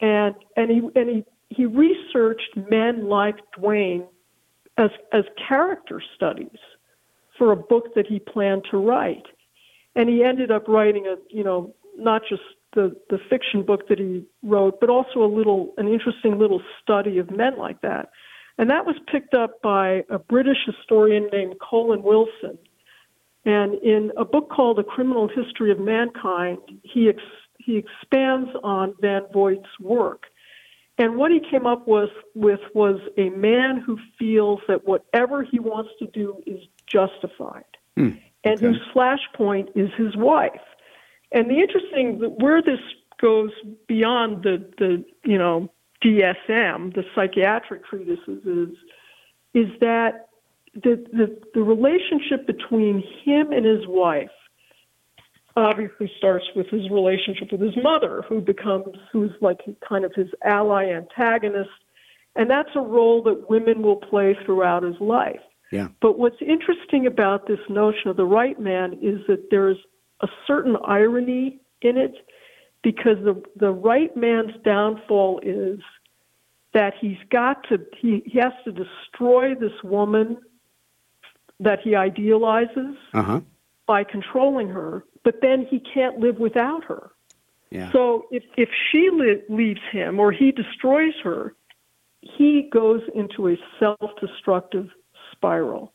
and 0.00 0.34
and 0.56 0.70
he 0.70 0.78
and 0.94 1.10
he 1.10 1.24
he 1.50 1.66
researched 1.66 2.56
men 2.70 3.08
like 3.08 3.36
Dwayne 3.58 4.06
as 4.76 4.90
as 5.12 5.24
character 5.36 6.00
studies 6.14 6.58
for 7.36 7.50
a 7.52 7.56
book 7.56 7.94
that 7.94 8.06
he 8.06 8.20
planned 8.20 8.64
to 8.70 8.78
write, 8.78 9.26
and 9.96 10.08
he 10.08 10.22
ended 10.22 10.50
up 10.52 10.68
writing 10.68 11.06
a 11.08 11.16
you 11.28 11.42
know 11.42 11.74
not 11.96 12.22
just 12.28 12.42
the 12.74 12.96
the 13.08 13.18
fiction 13.28 13.62
book 13.62 13.88
that 13.88 13.98
he 13.98 14.24
wrote, 14.42 14.80
but 14.80 14.90
also 14.90 15.22
a 15.22 15.30
little 15.32 15.74
an 15.76 15.88
interesting 15.88 16.38
little 16.38 16.62
study 16.82 17.18
of 17.18 17.30
men 17.30 17.58
like 17.58 17.80
that. 17.82 18.10
And 18.58 18.68
that 18.70 18.84
was 18.84 18.96
picked 19.10 19.32
up 19.34 19.62
by 19.62 20.04
a 20.10 20.18
British 20.18 20.58
historian 20.66 21.28
named 21.32 21.54
Colin 21.60 22.02
Wilson. 22.02 22.58
And 23.46 23.74
in 23.82 24.12
a 24.18 24.24
book 24.24 24.50
called 24.50 24.78
A 24.78 24.84
Criminal 24.84 25.28
History 25.28 25.72
of 25.72 25.80
Mankind, 25.80 26.58
he, 26.82 27.08
ex- 27.08 27.22
he 27.58 27.78
expands 27.78 28.50
on 28.62 28.94
Van 29.00 29.22
Vogt's 29.32 29.80
work. 29.80 30.24
And 30.98 31.16
what 31.16 31.30
he 31.30 31.40
came 31.50 31.66
up 31.66 31.88
with, 31.88 32.10
with 32.34 32.60
was 32.74 33.00
a 33.16 33.30
man 33.30 33.80
who 33.80 33.98
feels 34.18 34.60
that 34.68 34.86
whatever 34.86 35.42
he 35.42 35.58
wants 35.58 35.90
to 35.98 36.06
do 36.08 36.42
is 36.46 36.60
justified, 36.86 37.64
Hmm, 37.96 38.10
and 38.44 38.56
okay. 38.56 38.66
whose 38.66 38.82
flashpoint 38.94 39.68
is 39.74 39.88
his 39.96 40.14
wife. 40.16 40.60
And 41.32 41.48
the 41.50 41.58
interesting, 41.60 42.18
where 42.38 42.60
this 42.62 42.80
goes 43.20 43.50
beyond 43.86 44.42
the, 44.42 44.68
the 44.78 45.04
you 45.24 45.38
know, 45.38 45.70
DSM, 46.04 46.94
the 46.94 47.04
psychiatric 47.14 47.84
treatises, 47.86 48.44
is 48.44 48.76
is 49.52 49.66
that 49.80 50.28
the, 50.74 51.04
the 51.12 51.38
the 51.54 51.62
relationship 51.62 52.46
between 52.46 53.02
him 53.24 53.52
and 53.52 53.66
his 53.66 53.86
wife 53.86 54.30
obviously 55.56 56.10
starts 56.16 56.44
with 56.54 56.68
his 56.68 56.88
relationship 56.90 57.52
with 57.52 57.60
his 57.60 57.76
mother, 57.82 58.22
who 58.28 58.40
becomes 58.40 58.96
who's 59.12 59.32
like 59.40 59.58
kind 59.86 60.04
of 60.04 60.12
his 60.14 60.28
ally 60.44 60.86
antagonist, 60.86 61.70
and 62.36 62.48
that's 62.48 62.70
a 62.74 62.80
role 62.80 63.22
that 63.24 63.50
women 63.50 63.82
will 63.82 63.96
play 63.96 64.36
throughout 64.44 64.82
his 64.82 64.98
life. 65.00 65.40
Yeah. 65.70 65.88
But 66.00 66.18
what's 66.18 66.40
interesting 66.40 67.06
about 67.06 67.46
this 67.46 67.60
notion 67.68 68.08
of 68.08 68.16
the 68.16 68.24
right 68.24 68.58
man 68.58 68.94
is 68.94 69.20
that 69.28 69.50
there's 69.50 69.76
a 70.20 70.28
certain 70.46 70.76
irony 70.84 71.60
in 71.82 71.96
it 71.96 72.14
because 72.82 73.16
the 73.24 73.40
the 73.56 73.70
right 73.70 74.14
man's 74.16 74.52
downfall 74.64 75.40
is 75.42 75.80
that 76.72 76.94
he's 77.00 77.18
got 77.30 77.64
to 77.68 77.78
he, 78.00 78.22
he 78.26 78.38
has 78.38 78.52
to 78.64 78.72
destroy 78.72 79.54
this 79.54 79.72
woman 79.82 80.36
that 81.58 81.80
he 81.80 81.94
idealizes 81.94 82.96
Uh-huh. 83.12 83.40
by 83.86 84.04
controlling 84.04 84.68
her, 84.68 85.04
but 85.24 85.40
then 85.42 85.66
he 85.68 85.78
can't 85.80 86.18
live 86.18 86.38
without 86.38 86.84
her. 86.84 87.10
Yeah. 87.70 87.90
So 87.92 88.26
if 88.30 88.44
if 88.56 88.68
she 88.90 89.10
li- 89.10 89.42
leaves 89.48 89.80
him 89.92 90.18
or 90.20 90.32
he 90.32 90.52
destroys 90.52 91.14
her, 91.22 91.54
he 92.22 92.68
goes 92.72 93.02
into 93.14 93.48
a 93.48 93.56
self-destructive 93.78 94.88
spiral. 95.32 95.92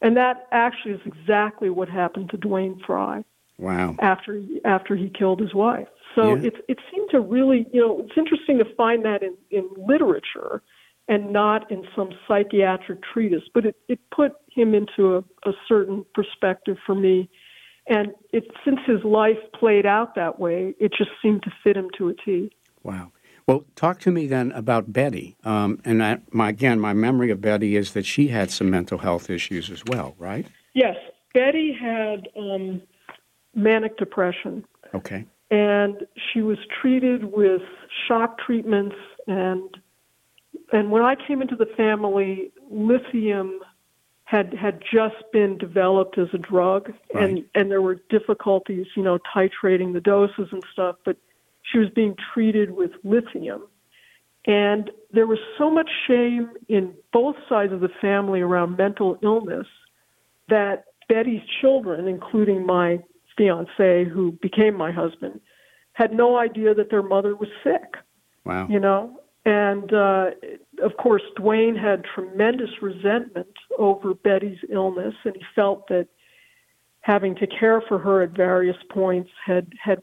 And 0.00 0.16
that 0.16 0.46
actually 0.52 0.92
is 0.94 1.00
exactly 1.06 1.70
what 1.70 1.88
happened 1.88 2.30
to 2.30 2.36
Dwayne 2.38 2.78
Fry 2.84 3.24
wow. 3.58 3.96
after 4.00 4.42
after 4.64 4.96
he 4.96 5.08
killed 5.10 5.40
his 5.40 5.54
wife. 5.54 5.88
So 6.14 6.36
Yeah. 6.36 6.48
it 6.48 6.64
it 6.68 6.78
seemed 6.90 7.10
to 7.10 7.20
really, 7.20 7.66
you 7.72 7.80
know, 7.80 8.00
it's 8.00 8.16
interesting 8.16 8.58
to 8.58 8.64
find 8.76 9.04
that 9.04 9.22
in 9.22 9.36
in 9.50 9.68
literature 9.76 10.62
and 11.08 11.32
not 11.32 11.70
in 11.70 11.86
some 11.94 12.10
psychiatric 12.26 13.00
treatise, 13.02 13.44
but 13.52 13.66
it 13.66 13.76
it 13.88 13.98
put 14.10 14.32
him 14.50 14.74
into 14.74 15.16
a, 15.16 15.48
a 15.48 15.52
certain 15.68 16.04
perspective 16.14 16.78
for 16.86 16.94
me. 16.94 17.28
And 17.86 18.12
it 18.32 18.44
since 18.64 18.80
his 18.86 19.04
life 19.04 19.38
played 19.58 19.86
out 19.86 20.14
that 20.14 20.38
way, 20.38 20.74
it 20.78 20.92
just 20.96 21.10
seemed 21.20 21.42
to 21.42 21.50
fit 21.62 21.76
him 21.76 21.88
to 21.98 22.08
a 22.08 22.14
T. 22.14 22.50
Wow. 22.82 23.12
Well, 23.46 23.66
talk 23.76 24.00
to 24.00 24.10
me 24.10 24.26
then 24.26 24.52
about 24.52 24.90
Betty. 24.90 25.36
Um, 25.44 25.78
and 25.84 26.02
I, 26.02 26.18
my, 26.30 26.48
again, 26.48 26.80
my 26.80 26.94
memory 26.94 27.30
of 27.30 27.42
Betty 27.42 27.76
is 27.76 27.92
that 27.92 28.06
she 28.06 28.28
had 28.28 28.50
some 28.50 28.70
mental 28.70 28.96
health 28.98 29.28
issues 29.28 29.70
as 29.70 29.84
well, 29.86 30.14
right? 30.18 30.46
Yes, 30.72 30.96
Betty 31.34 31.76
had 31.78 32.28
um, 32.38 32.80
manic 33.54 33.96
depression. 33.96 34.64
Okay. 34.94 35.24
and 35.50 36.06
she 36.32 36.40
was 36.40 36.58
treated 36.80 37.24
with 37.32 37.62
shock 38.06 38.38
treatments 38.38 38.96
and 39.26 39.76
and 40.72 40.90
when 40.90 41.02
I 41.02 41.14
came 41.14 41.42
into 41.42 41.56
the 41.56 41.66
family, 41.76 42.52
lithium 42.70 43.60
had 44.24 44.54
had 44.54 44.82
just 44.92 45.16
been 45.32 45.58
developed 45.58 46.16
as 46.18 46.28
a 46.32 46.38
drug 46.38 46.92
and 47.14 47.44
and 47.54 47.70
there 47.70 47.82
were 47.82 47.96
difficulties, 48.08 48.86
you 48.96 49.02
know, 49.02 49.18
titrating 49.34 49.92
the 49.92 50.00
doses 50.00 50.48
and 50.50 50.64
stuff, 50.72 50.96
but 51.04 51.16
she 51.62 51.78
was 51.78 51.88
being 51.90 52.16
treated 52.32 52.70
with 52.70 52.92
lithium. 53.04 53.62
And 54.46 54.90
there 55.12 55.26
was 55.26 55.38
so 55.56 55.70
much 55.70 55.90
shame 56.06 56.50
in 56.68 56.94
both 57.12 57.36
sides 57.48 57.72
of 57.72 57.80
the 57.80 57.88
family 58.00 58.40
around 58.40 58.76
mental 58.76 59.18
illness 59.22 59.66
that 60.48 60.84
Betty's 61.08 61.40
children, 61.60 62.06
including 62.08 62.66
my 62.66 63.02
fiance, 63.36 64.04
who 64.04 64.32
became 64.42 64.74
my 64.74 64.92
husband, 64.92 65.40
had 65.94 66.12
no 66.12 66.36
idea 66.36 66.74
that 66.74 66.90
their 66.90 67.02
mother 67.02 67.34
was 67.36 67.48
sick. 67.62 67.94
Wow. 68.44 68.68
You 68.68 68.80
know, 68.80 69.20
and 69.46 69.92
uh, 69.92 70.30
of 70.82 70.96
course, 70.98 71.22
Dwayne 71.38 71.80
had 71.80 72.04
tremendous 72.14 72.70
resentment 72.80 73.48
over 73.78 74.14
Betty's 74.14 74.58
illness, 74.70 75.14
and 75.24 75.36
he 75.36 75.42
felt 75.54 75.88
that 75.88 76.08
having 77.00 77.34
to 77.36 77.46
care 77.46 77.82
for 77.86 77.98
her 77.98 78.22
at 78.22 78.30
various 78.30 78.76
points 78.90 79.30
had 79.44 79.72
had 79.82 80.02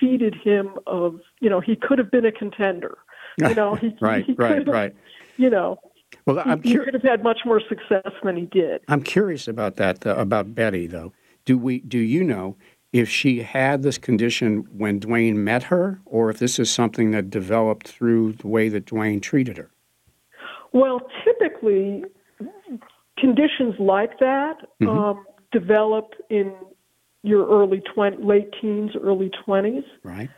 cheated 0.00 0.34
him 0.42 0.70
of, 0.86 1.20
you 1.40 1.48
know, 1.48 1.60
he 1.60 1.76
could 1.76 1.98
have 1.98 2.10
been 2.10 2.24
a 2.24 2.32
contender. 2.32 2.98
You 3.38 3.54
know, 3.54 3.74
he, 3.80 3.94
Right, 4.00 4.24
he 4.24 4.32
right, 4.32 4.58
could 4.58 4.66
have, 4.66 4.74
right. 4.74 4.96
You 5.36 5.50
know, 5.50 5.78
Well, 6.26 6.42
I'm, 6.44 6.62
he 6.62 6.74
cur- 6.76 6.84
could 6.86 6.94
have 6.94 7.02
had 7.02 7.22
much 7.22 7.40
more 7.44 7.60
success 7.68 8.12
than 8.24 8.36
he 8.36 8.46
did. 8.46 8.80
I'm 8.88 9.02
curious 9.02 9.46
about 9.46 9.76
that, 9.76 10.04
uh, 10.06 10.16
about 10.16 10.54
Betty, 10.54 10.86
though. 10.86 11.12
Do 11.48 11.56
we? 11.56 11.78
Do 11.80 11.96
you 11.98 12.24
know 12.24 12.58
if 12.92 13.08
she 13.08 13.40
had 13.40 13.82
this 13.82 13.96
condition 13.96 14.68
when 14.70 15.00
Dwayne 15.00 15.36
met 15.36 15.62
her, 15.62 15.98
or 16.04 16.28
if 16.28 16.38
this 16.38 16.58
is 16.58 16.70
something 16.70 17.10
that 17.12 17.30
developed 17.30 17.88
through 17.88 18.34
the 18.34 18.48
way 18.48 18.68
that 18.68 18.84
Dwayne 18.84 19.22
treated 19.22 19.56
her? 19.56 19.70
Well, 20.74 21.00
typically, 21.24 22.04
conditions 23.18 23.76
like 23.78 24.18
that 24.18 24.56
Mm-hmm. 24.82 24.88
um, 24.90 25.24
develop 25.50 26.12
in 26.28 26.52
your 27.22 27.48
early 27.48 27.80
20, 27.94 28.22
late 28.22 28.50
teens, 28.60 28.90
early 29.02 29.30
20s. 29.46 29.84
Right. 30.04 30.28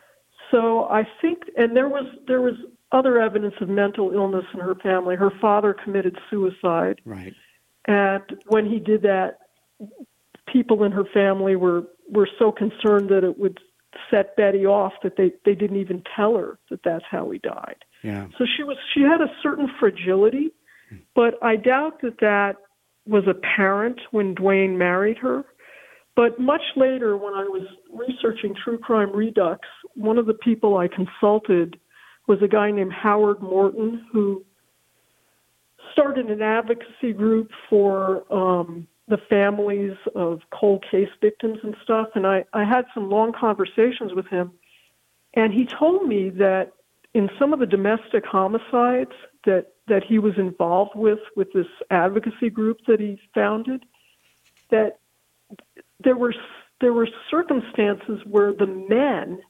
So 0.53 0.85
I 0.85 1.03
think, 1.21 1.39
and 1.57 1.77
there 1.77 1.89
was 1.89 2.07
there 2.29 2.41
was 2.41 2.55
other 2.93 3.21
evidence 3.21 3.55
of 3.61 3.69
mental 3.69 4.13
illness 4.13 4.45
in 4.55 4.61
her 4.61 4.77
family. 4.77 5.17
Her 5.17 5.33
father 5.41 5.75
committed 5.75 6.17
suicide, 6.31 7.01
Right. 7.05 7.35
and 7.87 8.23
when 8.47 8.65
he 8.65 8.79
did 8.79 9.03
that, 9.03 9.39
people 10.53 10.85
in 10.85 10.93
her 10.93 11.05
family 11.13 11.57
were 11.57 11.85
were 12.09 12.29
so 12.39 12.51
concerned 12.51 13.09
that 13.09 13.25
it 13.25 13.39
would 13.39 13.61
set 14.11 14.37
Betty 14.37 14.67
off 14.67 14.93
that 15.03 15.17
they 15.17 15.33
they 15.45 15.55
didn't 15.55 15.79
even 15.79 16.03
tell 16.17 16.37
her 16.37 16.59
that 16.71 16.81
that's 16.85 17.05
how 17.11 17.31
he 17.31 17.39
died. 17.39 17.85
Yeah. 18.03 18.27
So 18.39 18.45
she 18.57 18.63
was 18.63 18.77
she 18.95 19.03
had 19.03 19.21
a 19.21 19.33
certain 19.43 19.69
fragility, 19.79 20.53
but 21.15 21.35
I 21.43 21.57
doubt 21.57 22.01
that 22.03 22.21
that 22.21 22.57
was 23.07 23.25
apparent 23.27 24.01
when 24.11 24.35
Dwayne 24.35 24.77
married 24.77 25.19
her. 25.19 25.45
But 26.17 26.39
much 26.39 26.63
later, 26.77 27.17
when 27.17 27.35
I 27.35 27.45
was 27.45 27.67
researching 27.93 28.55
True 28.63 28.79
Crime 28.79 29.15
Redux, 29.15 29.61
one 29.95 30.19
of 30.19 30.27
the 30.27 30.35
people 30.35 30.77
I 30.77 30.89
consulted 30.89 31.79
was 32.27 32.43
a 32.43 32.49
guy 32.49 32.71
named 32.71 32.93
Howard 32.93 33.41
Morton 33.41 34.07
who 34.13 34.45
started 35.93 36.31
an 36.31 36.43
advocacy 36.43 37.13
group 37.13 37.51
for 37.69 38.25
um, 38.33 38.87
the 39.11 39.19
families 39.29 39.97
of 40.15 40.41
cold 40.51 40.85
case 40.91 41.09
victims 41.21 41.59
and 41.63 41.77
stuff. 41.83 42.09
And 42.15 42.27
I, 42.27 42.45
I 42.53 42.65
had 42.65 42.87
some 42.95 43.11
long 43.11 43.33
conversations 43.33 44.15
with 44.15 44.27
him. 44.29 44.53
And 45.35 45.53
he 45.53 45.67
told 45.67 46.07
me 46.09 46.31
that 46.31 46.73
in 47.13 47.29
some 47.39 47.53
of 47.53 47.59
the 47.59 47.67
domestic 47.67 48.25
homicides 48.25 49.13
that, 49.45 49.73
that 49.89 50.05
he 50.05 50.19
was 50.19 50.39
involved 50.39 50.93
with, 50.95 51.19
with 51.37 51.53
this 51.53 51.67
advocacy 51.91 52.51
group 52.51 52.79
that 52.87 53.01
he 53.01 53.21
founded, 53.35 53.85
that 54.71 55.01
there 56.03 56.17
were, 56.17 56.35
there 56.81 56.93
were 56.93 57.09
circumstances 57.31 58.21
where 58.25 58.53
the 58.53 58.67
men 58.67 59.41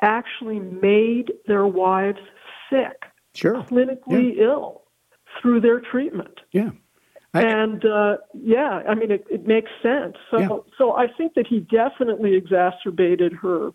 actually 0.00 0.58
made 0.58 1.32
their 1.46 1.66
wives 1.66 2.18
sick, 2.68 3.04
Sure. 3.34 3.62
clinically 3.62 4.38
ill 4.38 4.82
through 5.40 5.60
their 5.60 5.80
treatment. 5.80 6.40
Yeah. 6.52 6.70
I- 7.34 7.42
and 7.42 7.84
uh, 7.84 8.16
yeah, 8.32 8.82
I 8.88 8.94
mean, 8.94 9.10
it, 9.10 9.26
it 9.30 9.46
makes 9.46 9.70
sense. 9.82 10.16
So, 10.30 10.38
Yeah. 10.40 10.48
so 10.78 10.92
I 10.96 11.06
think 11.08 11.34
that 11.34 11.46
he 11.46 11.60
definitely 11.60 12.34
exacerbated 12.34 13.32
her, 13.34 13.70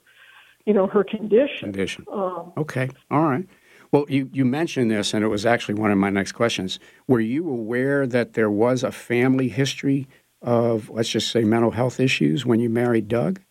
you 0.65 0.74
know, 0.74 0.88
her 0.88 1.04
condition. 1.04 1.72
Condition. 1.72 2.06
Um, 2.12 2.54
Okay. 2.58 2.89
All 3.12 3.24
right. 3.24 3.45
Well, 3.91 4.06
you, 4.08 4.30
you 4.32 4.45
mentioned 4.45 4.91
this, 4.91 5.13
and 5.13 5.24
it 5.24 5.30
was 5.30 5.45
actually 5.45 5.76
one 5.76 5.91
of 5.91 5.98
my 5.98 6.10
next 6.12 6.34
questions. 6.34 6.80
Were 7.08 7.19
you 7.19 7.50
aware 7.50 8.06
that 8.06 8.34
there 8.34 8.52
was 8.52 8.84
a 8.84 8.91
family 8.91 9.50
history 9.50 10.08
of, 10.43 10.89
let's 10.91 11.10
just 11.10 11.32
say, 11.32 11.43
mental 11.43 11.72
health 11.72 12.00
issues 12.00 12.45
when 12.45 12.60
you 12.60 12.69
married 12.69 13.08
Doug? 13.08 13.41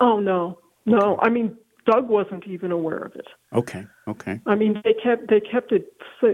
oh 0.00 0.20
no, 0.20 0.58
no. 0.86 1.18
I 1.22 1.28
mean, 1.28 1.56
Doug 1.86 2.08
wasn't 2.08 2.46
even 2.46 2.70
aware 2.70 2.98
of 2.98 3.14
it. 3.16 3.26
Okay. 3.52 3.84
Okay. 4.06 4.40
I 4.46 4.54
mean, 4.54 4.80
they 4.84 4.94
kept 5.02 5.28
they 5.28 5.40
kept 5.40 5.72
it. 5.72 5.92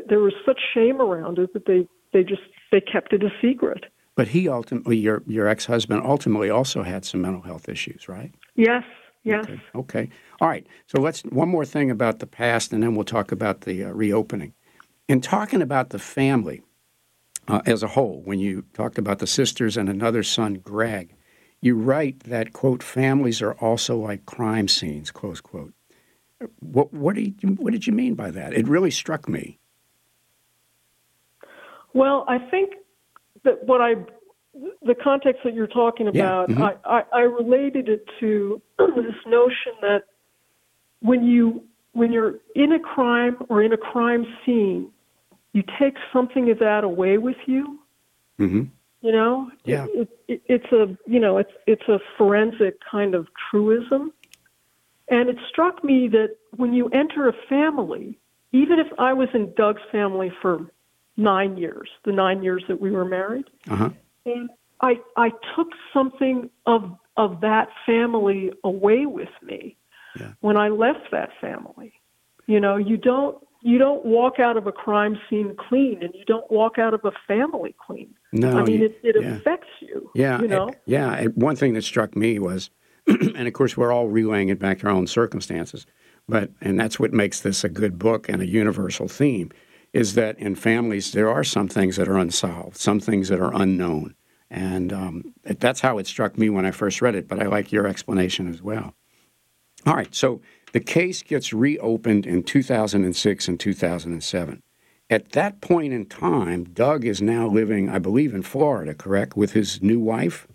There 0.09 0.19
was 0.21 0.35
such 0.45 0.61
shame 0.75 1.01
around 1.01 1.39
it 1.39 1.53
that 1.55 1.65
they 1.67 1.87
they 2.13 2.25
just 2.25 2.43
they 2.75 2.81
kept 2.81 3.13
it 3.13 3.23
a 3.23 3.31
secret. 3.41 3.87
But 4.17 4.29
he 4.29 4.49
ultimately, 4.49 4.97
your 4.97 5.23
your 5.27 5.47
ex 5.47 5.65
husband, 5.67 6.03
ultimately 6.05 6.51
also 6.51 6.83
had 6.83 7.05
some 7.05 7.23
mental 7.23 7.43
health 7.43 7.69
issues, 7.69 8.09
right? 8.09 8.35
Yes, 8.57 8.83
yes. 9.23 9.45
Okay. 9.45 9.61
Okay. 9.75 10.11
All 10.41 10.49
right. 10.49 10.67
So 10.89 11.01
let's 11.01 11.23
one 11.23 11.49
more 11.49 11.65
thing 11.65 11.91
about 11.91 12.19
the 12.19 12.27
past, 12.27 12.73
and 12.73 12.83
then 12.83 12.95
we'll 12.97 13.05
talk 13.05 13.31
about 13.31 13.63
the 13.63 13.85
uh, 13.85 13.91
reopening. 13.91 14.55
In 15.09 15.21
talking 15.21 15.63
about 15.63 15.91
the 15.91 15.99
family 16.01 16.63
uh, 17.47 17.61
as 17.65 17.83
a 17.83 17.89
whole, 17.89 18.23
when 18.25 18.41
you 18.41 18.65
talked 18.73 18.99
about 18.99 19.21
the 19.21 19.27
sisters 19.27 19.77
and 19.77 19.89
another 19.89 20.23
son, 20.25 20.55
Greg, 20.55 21.15
you 21.61 21.77
write 21.77 22.21
that 22.25 22.53
quote 22.53 22.83
families 22.83 23.41
are 23.41 23.55
also 23.55 23.97
like 23.97 24.27
crime 24.27 24.67
scenes 24.67 25.13
close 25.13 25.41
quote. 25.41 25.73
What 26.59 26.93
what 26.93 27.15
did 27.15 27.41
you 27.41 27.51
what 27.51 27.73
did 27.73 27.87
you 27.87 27.93
mean 27.93 28.15
by 28.15 28.33
that? 28.33 28.53
It 28.53 28.67
really 28.67 28.91
struck 28.91 29.29
me. 29.29 29.59
Well, 31.95 32.25
I 32.29 32.39
think 32.51 32.75
that 33.45 33.65
what 33.65 33.81
I, 33.81 33.95
the 34.83 34.95
context 34.95 35.43
that 35.45 35.55
you're 35.55 35.67
talking 35.67 36.07
Yeah, 36.13 36.45
about, 36.45 36.51
mhm. 36.51 36.79
I, 36.85 36.99
I, 36.99 37.05
I 37.13 37.21
related 37.23 37.89
it 37.89 38.05
to 38.21 38.61
this 38.79 39.15
notion 39.27 39.73
that 39.81 40.03
when 41.01 41.25
you 41.25 41.65
when 41.93 42.11
you're 42.13 42.41
in 42.57 42.73
a 42.73 42.81
crime 42.81 43.37
or 43.49 43.63
in 43.63 43.73
a 43.73 43.77
crime 43.77 44.27
scene, 44.45 44.91
you 45.53 45.63
take 45.79 45.95
something 46.13 46.51
of 46.51 46.59
that 46.59 46.83
away 46.83 47.19
with 47.19 47.37
you. 47.47 47.79
hmm 48.39 48.63
You 49.01 49.13
know, 49.13 49.51
Yeah. 49.65 49.87
It, 49.91 50.09
it, 50.27 50.43
it's 50.47 50.73
a 50.73 50.99
you 51.07 51.21
know 51.21 51.39
it's 51.39 51.53
it's 51.67 51.89
a 51.89 52.01
forensic 52.19 52.79
kind 52.91 53.15
of 53.15 53.29
truism, 53.51 54.13
and 55.09 55.29
it 55.29 55.37
struck 55.49 55.85
me 55.85 56.09
that 56.09 56.31
when 56.57 56.73
you 56.73 56.89
enter 56.89 57.29
a 57.29 57.33
family, 57.49 58.19
even 58.53 58.81
if 58.81 58.89
I 58.99 59.13
was 59.13 59.29
in 59.35 59.53
Doug's 59.55 59.83
family 59.93 60.33
for 60.43 60.67
nine 61.17 61.57
years, 61.57 61.89
the 62.05 62.13
nine 62.13 62.43
years 62.43 62.65
that 62.69 62.81
we 62.81 62.91
were 62.91 63.05
married, 63.05 63.47
Uh 63.69 63.77
huh. 63.77 63.91
and 64.27 64.51
I 64.81 64.99
I 65.17 65.31
took 65.57 65.69
something 65.93 66.51
of 66.67 66.97
of 67.17 67.41
that 67.43 67.69
family 67.87 68.53
away 68.65 69.07
with 69.07 69.29
me 69.43 69.77
Yeah. 70.19 70.33
when 70.41 70.57
I 70.57 70.69
left 70.69 71.11
that 71.13 71.31
family. 71.41 71.93
You 72.47 72.61
know, 72.61 72.77
you 72.77 72.97
don't 72.97 73.39
you 73.63 73.79
don't 73.79 74.05
walk 74.05 74.39
out 74.41 74.57
of 74.59 74.67
a 74.67 74.73
crime 74.73 75.19
scene 75.31 75.55
clean, 75.57 76.03
and 76.03 76.13
you 76.15 76.25
don't 76.27 76.51
walk 76.51 76.79
out 76.79 76.93
of 76.93 77.03
a 77.05 77.13
family 77.27 77.75
clean. 77.87 78.13
No, 78.33 78.59
I 78.59 78.65
mean, 78.65 78.81
you- 78.81 78.87
it, 78.87 78.99
it 79.03 79.17
yeah. 79.23 79.37
affects 79.37 79.69
you. 79.81 80.11
Yeah, 80.15 80.41
you 80.43 80.49
know. 80.49 80.69
it- 80.69 80.83
yeah. 80.85 81.15
it- 81.15 81.37
one 81.39 81.57
thing 81.57 81.73
that 81.75 81.83
struck 81.85 82.15
me 82.15 82.39
was, 82.39 82.69
and 83.07 83.47
of 83.49 83.55
course, 83.55 83.75
we're 83.77 83.91
all 83.93 84.09
relaying 84.09 84.51
it 84.51 84.59
back 84.59 84.81
to 84.81 84.89
our 84.89 84.93
own 84.93 85.07
circumstances, 85.07 85.87
but 86.29 86.51
and 86.61 86.79
that's 86.79 87.01
what 87.01 87.13
makes 87.15 87.41
this 87.41 87.65
a 87.65 87.69
good 87.71 87.99
book 87.99 88.29
and 88.29 88.43
a 88.43 88.47
universal 88.47 89.09
theme, 89.09 89.51
is 89.95 90.15
that 90.15 90.37
in 90.39 90.57
families 90.57 91.13
there 91.13 91.31
are 91.31 91.45
some 91.45 91.69
things 91.69 91.97
that 91.97 92.09
are 92.09 92.19
unsolved, 92.19 92.77
some 92.77 93.01
things 93.01 93.29
that 93.29 93.41
are 93.41 93.55
unknown, 93.55 94.15
and 94.51 94.93
um, 94.93 95.35
that's 95.45 95.81
how 95.81 95.97
it 95.99 96.07
struck 96.07 96.37
me 96.37 96.51
when 96.51 96.67
I 96.67 96.73
first 96.73 97.01
read 97.01 97.15
it. 97.15 97.29
But 97.29 97.41
I 97.41 97.47
like 97.47 97.73
your 97.73 97.87
explanation 97.87 98.49
as 98.49 98.61
well. 98.61 98.95
All 99.87 99.95
right, 99.95 100.15
so 100.15 100.43
the 100.73 100.81
case 100.81 101.23
gets 101.23 101.53
reopened 101.53 102.27
in 102.27 102.43
2006 102.43 103.49
and 103.49 103.61
2007. 103.61 104.63
At 105.11 105.33
that 105.33 105.61
point 105.61 105.93
in 105.93 106.07
time, 106.07 106.65
Doug 106.65 107.05
is 107.05 107.23
now 107.23 107.47
living, 107.47 107.89
I 107.89 107.99
believe, 107.99 108.35
in 108.35 108.43
Florida, 108.43 108.95
correct, 108.95 109.37
with 109.37 109.53
his 109.53 109.83
new 109.83 110.01
wife? 110.01 110.49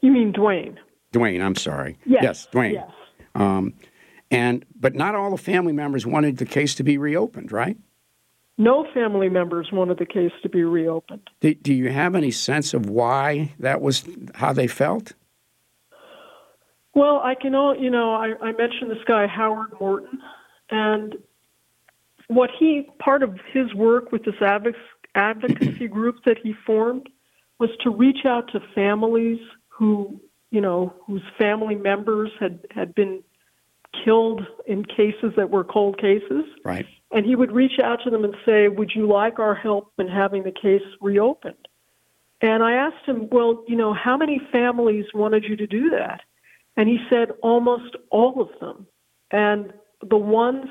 You 0.00 0.12
mean 0.12 0.32
Dwayne? 0.32 0.76
Dwayne, 1.12 1.42
I'm 1.42 1.56
sorry. 1.56 1.96
Yes. 2.04 2.46
Dwayne. 2.52 2.74
Yes. 2.74 2.90
Um, 3.34 3.72
and 4.30 4.64
but 4.78 4.94
not 4.94 5.14
all 5.14 5.30
the 5.30 5.38
family 5.38 5.72
members 5.72 6.06
wanted 6.06 6.36
the 6.36 6.44
case 6.44 6.74
to 6.76 6.82
be 6.82 6.98
reopened, 6.98 7.50
right? 7.50 7.76
No 8.56 8.86
family 8.94 9.28
members 9.28 9.70
wanted 9.72 9.98
the 9.98 10.06
case 10.06 10.32
to 10.42 10.48
be 10.48 10.62
reopened. 10.62 11.28
Do, 11.40 11.54
do 11.54 11.74
you 11.74 11.90
have 11.90 12.14
any 12.14 12.30
sense 12.30 12.72
of 12.72 12.88
why 12.88 13.52
that 13.58 13.80
was 13.80 14.04
how 14.34 14.52
they 14.52 14.68
felt? 14.68 15.12
Well, 16.94 17.20
I 17.24 17.34
can 17.34 17.54
all 17.54 17.76
you 17.76 17.90
know. 17.90 18.14
I, 18.14 18.34
I 18.40 18.52
mentioned 18.52 18.90
this 18.90 19.02
guy 19.06 19.26
Howard 19.26 19.72
Morton, 19.80 20.20
and 20.70 21.16
what 22.28 22.50
he 22.56 22.88
part 23.00 23.24
of 23.24 23.36
his 23.52 23.74
work 23.74 24.12
with 24.12 24.24
this 24.24 24.36
advocacy 25.14 25.88
group 25.88 26.16
that 26.24 26.38
he 26.40 26.54
formed 26.64 27.08
was 27.58 27.70
to 27.82 27.90
reach 27.90 28.24
out 28.24 28.50
to 28.52 28.60
families 28.74 29.40
who 29.68 30.20
you 30.52 30.60
know 30.60 30.94
whose 31.04 31.22
family 31.36 31.74
members 31.74 32.30
had 32.38 32.60
had 32.70 32.94
been 32.94 33.24
killed 34.04 34.46
in 34.66 34.84
cases 34.84 35.32
that 35.36 35.50
were 35.50 35.64
cold 35.64 35.98
cases, 35.98 36.44
Right. 36.64 36.86
and 37.10 37.24
he 37.26 37.36
would 37.36 37.52
reach 37.52 37.78
out 37.78 38.02
to 38.04 38.10
them 38.10 38.24
and 38.24 38.34
say, 38.44 38.68
"Would 38.68 38.94
you 38.94 39.06
like 39.06 39.38
our 39.38 39.54
help 39.54 39.92
in 39.98 40.08
having 40.08 40.42
the 40.42 40.52
case 40.52 40.82
reopened?" 41.00 41.68
And 42.40 42.62
I 42.62 42.72
asked 42.74 43.06
him, 43.06 43.28
"Well, 43.30 43.64
you 43.66 43.76
know, 43.76 43.92
how 43.92 44.16
many 44.16 44.38
families 44.38 45.06
wanted 45.14 45.44
you 45.44 45.56
to 45.56 45.66
do 45.66 45.90
that?" 45.90 46.22
And 46.76 46.88
he 46.88 46.98
said 47.08 47.30
almost 47.42 47.96
all 48.10 48.40
of 48.40 48.50
them. 48.60 48.86
And 49.30 49.72
the 50.02 50.18
ones 50.18 50.66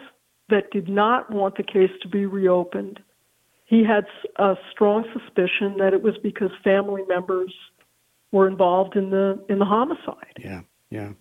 that 0.49 0.69
did 0.71 0.89
not 0.89 1.31
want 1.31 1.55
the 1.55 1.63
case 1.63 1.91
to 2.01 2.07
be 2.07 2.25
reopened, 2.25 3.01
he 3.65 3.83
had 3.83 4.05
a 4.35 4.57
strong 4.71 5.05
suspicion 5.13 5.77
that 5.77 5.93
it 5.93 6.01
was 6.01 6.17
because 6.17 6.51
family 6.63 7.03
members 7.07 7.53
were 8.31 8.47
involved 8.47 8.95
in 8.95 9.09
the 9.09 9.43
in 9.49 9.59
the 9.59 9.65
homicide. 9.65 10.37
Yeah. 10.39 10.61
Yeah. 10.89 11.13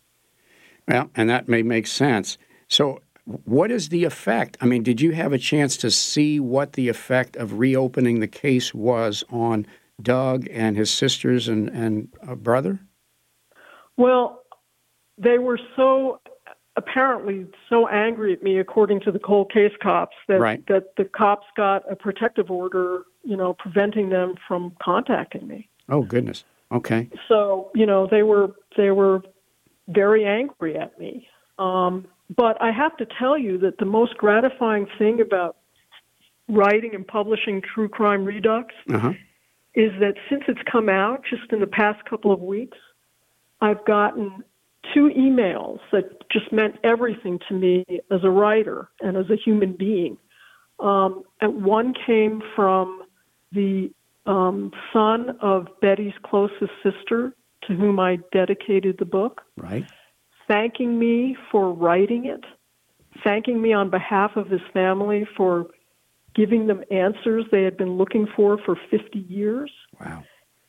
Well, 0.88 1.11
and 1.14 1.29
that 1.31 1.49
may 1.49 1.62
make 1.62 1.87
sense. 1.87 2.38
So, 2.68 3.01
what 3.45 3.71
is 3.71 3.90
the 3.90 4.05
effect? 4.05 4.57
I 4.61 4.66
mean, 4.66 4.83
did 4.83 5.01
you 5.01 5.12
have 5.12 5.33
a 5.33 5.38
chance 5.38 5.77
to 5.79 5.90
see 5.90 6.40
what 6.40 6.73
the 6.73 6.88
effect 6.88 7.37
of 7.37 7.59
reopening 7.59 8.18
the 8.21 8.27
case 8.27 8.75
was 8.75 9.23
on 9.31 9.66
Doug 10.01 10.49
and 10.51 10.77
his 10.77 10.90
sisters 10.90 11.49
and 11.49 11.68
and 11.71 12.11
brother? 12.42 12.81
Well, 13.97 14.42
they 15.18 15.38
were 15.38 15.61
so 15.77 16.21
apparently 16.77 17.47
so 17.68 17.87
angry 17.88 18.33
at 18.33 18.42
me, 18.42 18.59
according 18.59 19.01
to 19.01 19.12
the 19.12 19.18
cold 19.18 19.53
case 19.53 19.73
cops, 19.83 20.16
that 20.29 20.40
Right. 20.40 20.66
that 20.66 20.97
the 20.97 21.05
cops 21.05 21.47
got 21.57 21.90
a 21.90 21.95
protective 21.95 22.51
order, 22.51 23.05
you 23.23 23.37
know, 23.37 23.55
preventing 23.55 24.09
them 24.09 24.35
from 24.49 24.73
contacting 24.83 25.47
me. 25.47 25.68
Oh 25.88 26.03
goodness. 26.03 26.45
Okay. 26.73 27.09
So 27.29 27.71
you 27.75 27.87
know, 27.87 28.07
they 28.11 28.23
were 28.23 28.53
they 28.77 28.90
were 28.90 29.23
very 29.88 30.25
angry 30.25 30.77
at 30.77 30.99
me. 30.99 31.27
Um, 31.59 32.07
but 32.35 32.61
I 32.62 32.71
have 32.71 32.97
to 32.97 33.07
tell 33.18 33.37
you 33.37 33.59
that 33.59 33.79
the 33.79 33.85
most 33.85 34.16
gratifying 34.16 34.87
thing 34.99 35.21
about 35.21 35.57
writing 36.49 36.95
and 36.95 37.07
publishing 37.07 37.62
True 37.75 37.88
Crime 37.88 38.25
Redux 38.25 38.75
Uh 38.92 38.99
huh. 38.99 39.12
is 39.75 39.90
that 40.01 40.14
since 40.29 40.42
it's 40.49 40.61
come 40.71 40.88
out 40.88 41.23
just 41.29 41.53
in 41.53 41.61
the 41.61 41.66
past 41.66 42.05
couple 42.09 42.33
of 42.33 42.40
weeks, 42.40 42.79
I've 43.61 43.85
gotten 43.85 44.42
two 44.92 45.11
emails 45.16 45.79
that 45.92 46.29
just 46.31 46.53
meant 46.53 46.77
everything 46.83 47.38
to 47.49 47.55
me 47.55 47.85
as 48.11 48.21
a 48.25 48.31
writer 48.31 48.88
and 49.01 49.16
as 49.16 49.31
a 49.31 49.37
human 49.37 49.75
being. 49.75 50.18
Um, 50.81 51.23
and 51.40 51.64
one 51.64 51.95
came 52.07 52.42
from 52.57 53.03
the 53.53 53.90
um, 54.27 54.73
son 54.92 55.37
of 55.40 55.68
Betty's 55.81 56.14
closest 56.25 56.73
sister, 56.83 57.35
to 57.66 57.75
whom 57.75 58.01
I 58.01 58.18
dedicated 58.33 58.98
the 58.98 59.05
book, 59.05 59.42
Right. 59.57 59.85
thanking 60.48 60.98
me 60.98 61.37
for 61.51 61.72
writing 61.72 62.27
it, 62.27 62.44
thanking 63.22 63.61
me 63.61 63.72
on 63.72 63.90
behalf 63.90 64.37
of 64.37 64.48
his 64.48 64.62
family 64.72 65.25
for 65.37 65.68
giving 66.35 66.66
them 66.66 66.83
answers 66.90 67.44
they 67.51 67.62
had 67.62 67.77
been 67.77 67.96
looking 67.98 68.27
for 68.35 68.59
for 68.59 68.77
50 68.90 69.18
years. 69.18 69.70
Wow. 70.01 70.25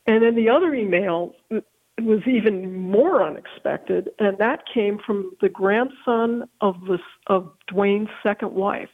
And 0.06 0.22
then 0.22 0.34
the 0.34 0.50
other 0.50 0.74
email 0.74 1.34
was 2.00 2.20
even 2.26 2.90
more 2.90 3.22
unexpected, 3.22 4.10
and 4.18 4.36
that 4.38 4.64
came 4.72 4.98
from 5.06 5.32
the 5.40 5.48
grandson 5.48 6.48
of 6.60 6.80
the 6.86 6.98
of 7.28 7.52
Dwayne's 7.72 8.10
second 8.22 8.52
wife, 8.52 8.90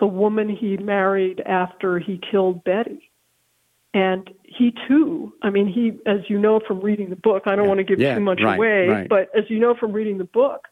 the 0.00 0.06
woman 0.06 0.48
he 0.48 0.76
married 0.76 1.40
after 1.40 1.98
he 1.98 2.18
killed 2.30 2.62
Betty. 2.62 3.10
And 3.94 4.30
he 4.56 4.72
too, 4.88 5.32
I 5.42 5.50
mean, 5.50 5.66
he, 5.66 5.92
as 6.10 6.20
you 6.28 6.38
know 6.38 6.60
from 6.66 6.80
reading 6.80 7.10
the 7.10 7.16
book, 7.16 7.44
I 7.46 7.54
don't 7.56 7.64
Yeah. 7.64 7.68
want 7.68 7.78
to 7.78 7.84
give 7.84 8.00
Yeah, 8.00 8.14
too 8.14 8.20
much 8.20 8.40
right, 8.42 8.56
away, 8.56 8.88
right. 8.88 9.08
but 9.08 9.28
as 9.36 9.48
you 9.50 9.58
know 9.58 9.74
from 9.74 9.92
reading 9.92 10.18
the 10.18 10.24
book, 10.24 10.68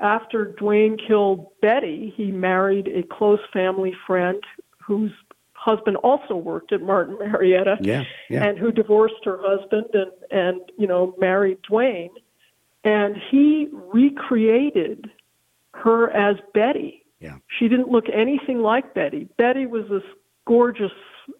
after 0.00 0.46
Dwayne 0.58 0.98
killed 1.06 1.46
Betty, 1.60 2.12
he 2.16 2.30
married 2.32 2.88
a 2.88 3.02
close 3.04 3.40
family 3.52 3.92
friend 4.06 4.42
whose 4.84 5.12
husband 5.52 5.96
also 5.98 6.36
worked 6.36 6.72
at 6.72 6.82
Martin 6.82 7.16
Marietta 7.18 7.78
Yeah. 7.80 8.04
Yeah. 8.28 8.44
and 8.44 8.58
who 8.58 8.70
divorced 8.70 9.24
her 9.24 9.38
husband 9.40 9.86
and 9.94 10.10
and 10.30 10.60
you 10.76 10.86
know 10.86 11.14
married 11.18 11.58
Dwayne 11.62 12.10
and 12.84 13.16
he 13.30 13.68
recreated 13.72 15.10
her 15.72 16.10
as 16.10 16.36
Betty. 16.52 17.04
Yeah. 17.20 17.36
She 17.58 17.68
didn't 17.68 17.88
look 17.88 18.04
anything 18.12 18.60
like 18.60 18.92
Betty. 18.92 19.26
Betty 19.38 19.64
was 19.64 19.88
this 19.88 20.02
gorgeous, 20.46 20.92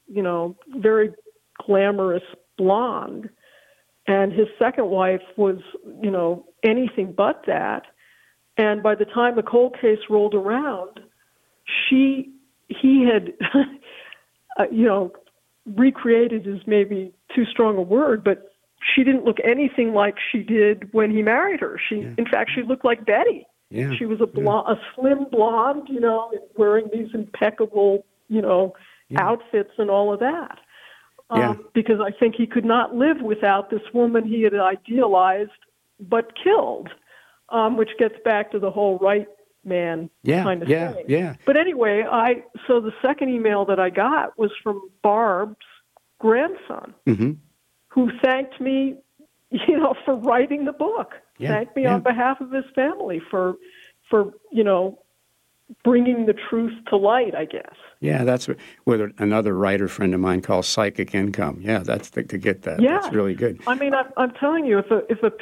you 0.08 0.22
know, 0.22 0.56
very 0.76 1.12
glamorous 1.58 2.22
blonde 2.56 3.28
and 4.06 4.32
his 4.32 4.46
second 4.58 4.90
wife 4.90 5.22
was, 5.36 5.58
you 6.02 6.10
know, 6.10 6.44
anything 6.62 7.12
but 7.16 7.42
that. 7.46 7.84
And 8.56 8.82
by 8.82 8.94
the 8.94 9.06
time 9.06 9.36
the 9.36 9.42
cold 9.42 9.76
case 9.80 9.98
rolled 10.10 10.34
around, 10.34 11.00
she 11.88 12.30
he 12.68 13.06
had 13.10 13.32
uh, 14.58 14.64
you 14.70 14.84
know, 14.84 15.12
recreated 15.66 16.46
is 16.46 16.60
maybe 16.66 17.12
too 17.34 17.44
strong 17.46 17.76
a 17.76 17.82
word, 17.82 18.22
but 18.22 18.50
she 18.94 19.02
didn't 19.02 19.24
look 19.24 19.38
anything 19.42 19.94
like 19.94 20.16
she 20.30 20.42
did 20.42 20.92
when 20.92 21.10
he 21.10 21.22
married 21.22 21.60
her. 21.60 21.80
She, 21.88 21.96
Yeah. 21.96 22.10
in 22.18 22.26
fact, 22.26 22.50
she 22.54 22.62
looked 22.62 22.84
like 22.84 23.06
Betty. 23.06 23.46
Yeah. 23.70 23.92
She 23.98 24.04
was 24.04 24.20
a 24.20 24.26
blonde, 24.26 24.78
a 24.78 24.80
slim 24.94 25.24
blonde, 25.32 25.88
you 25.88 26.00
know, 26.00 26.30
wearing 26.56 26.88
these 26.92 27.08
impeccable, 27.14 28.04
you 28.28 28.42
know, 28.42 28.74
Yeah. 29.08 29.26
outfits 29.26 29.72
and 29.78 29.90
all 29.90 30.12
of 30.12 30.20
that. 30.20 30.58
Um, 31.30 31.40
Yeah. 31.40 31.54
Because 31.72 32.00
I 32.00 32.10
think 32.10 32.34
he 32.36 32.46
could 32.46 32.64
not 32.64 32.94
live 32.94 33.20
without 33.22 33.70
this 33.70 33.82
woman 33.92 34.24
he 34.24 34.42
had 34.42 34.54
idealized 34.54 35.50
but 36.00 36.32
killed, 36.42 36.88
um, 37.50 37.76
which 37.76 37.90
gets 37.98 38.16
back 38.24 38.50
to 38.52 38.58
the 38.58 38.70
whole 38.70 38.98
right 38.98 39.28
man 39.64 40.10
Yeah. 40.22 40.42
kind 40.42 40.62
of 40.62 40.68
yeah. 40.68 40.92
thing. 40.92 41.04
Yeah. 41.08 41.34
But 41.46 41.56
anyway, 41.56 42.04
I 42.10 42.42
so 42.66 42.80
the 42.80 42.92
second 43.00 43.30
email 43.30 43.64
that 43.66 43.80
I 43.80 43.90
got 43.90 44.38
was 44.38 44.50
from 44.62 44.90
Barb's 45.02 45.56
grandson, 46.18 46.94
Mm-hmm. 47.06 47.32
who 47.88 48.10
thanked 48.22 48.60
me, 48.60 48.96
you 49.50 49.78
know, 49.78 49.94
for 50.04 50.14
writing 50.16 50.64
the 50.64 50.72
book. 50.72 51.14
Yeah, 51.38 51.48
Thanked 51.54 51.74
me 51.76 51.82
yeah. 51.82 51.94
on 51.94 52.00
behalf 52.02 52.40
of 52.40 52.52
his 52.52 52.64
family 52.76 53.20
for, 53.30 53.54
for 54.08 54.32
you 54.52 54.62
know, 54.62 55.00
bringing 55.82 56.26
the 56.26 56.34
truth 56.34 56.72
to 56.88 56.96
light, 56.96 57.34
I 57.34 57.44
guess. 57.44 57.74
Yeah, 58.00 58.24
that's 58.24 58.48
what 58.84 59.00
another 59.18 59.56
writer 59.56 59.88
friend 59.88 60.14
of 60.14 60.20
mine 60.20 60.42
calls 60.42 60.68
psychic 60.68 61.14
income. 61.14 61.60
Yeah, 61.62 61.78
that's 61.78 62.10
the, 62.10 62.22
to 62.24 62.38
get 62.38 62.62
that. 62.62 62.80
Yeah. 62.80 63.00
That's 63.00 63.14
really 63.14 63.34
good. 63.34 63.60
I 63.66 63.74
mean, 63.74 63.94
I'm, 63.94 64.06
I'm 64.16 64.32
telling 64.32 64.66
you, 64.66 64.78
if 64.78 64.90
a 64.90 65.00
if 65.10 65.22
a 65.22 65.32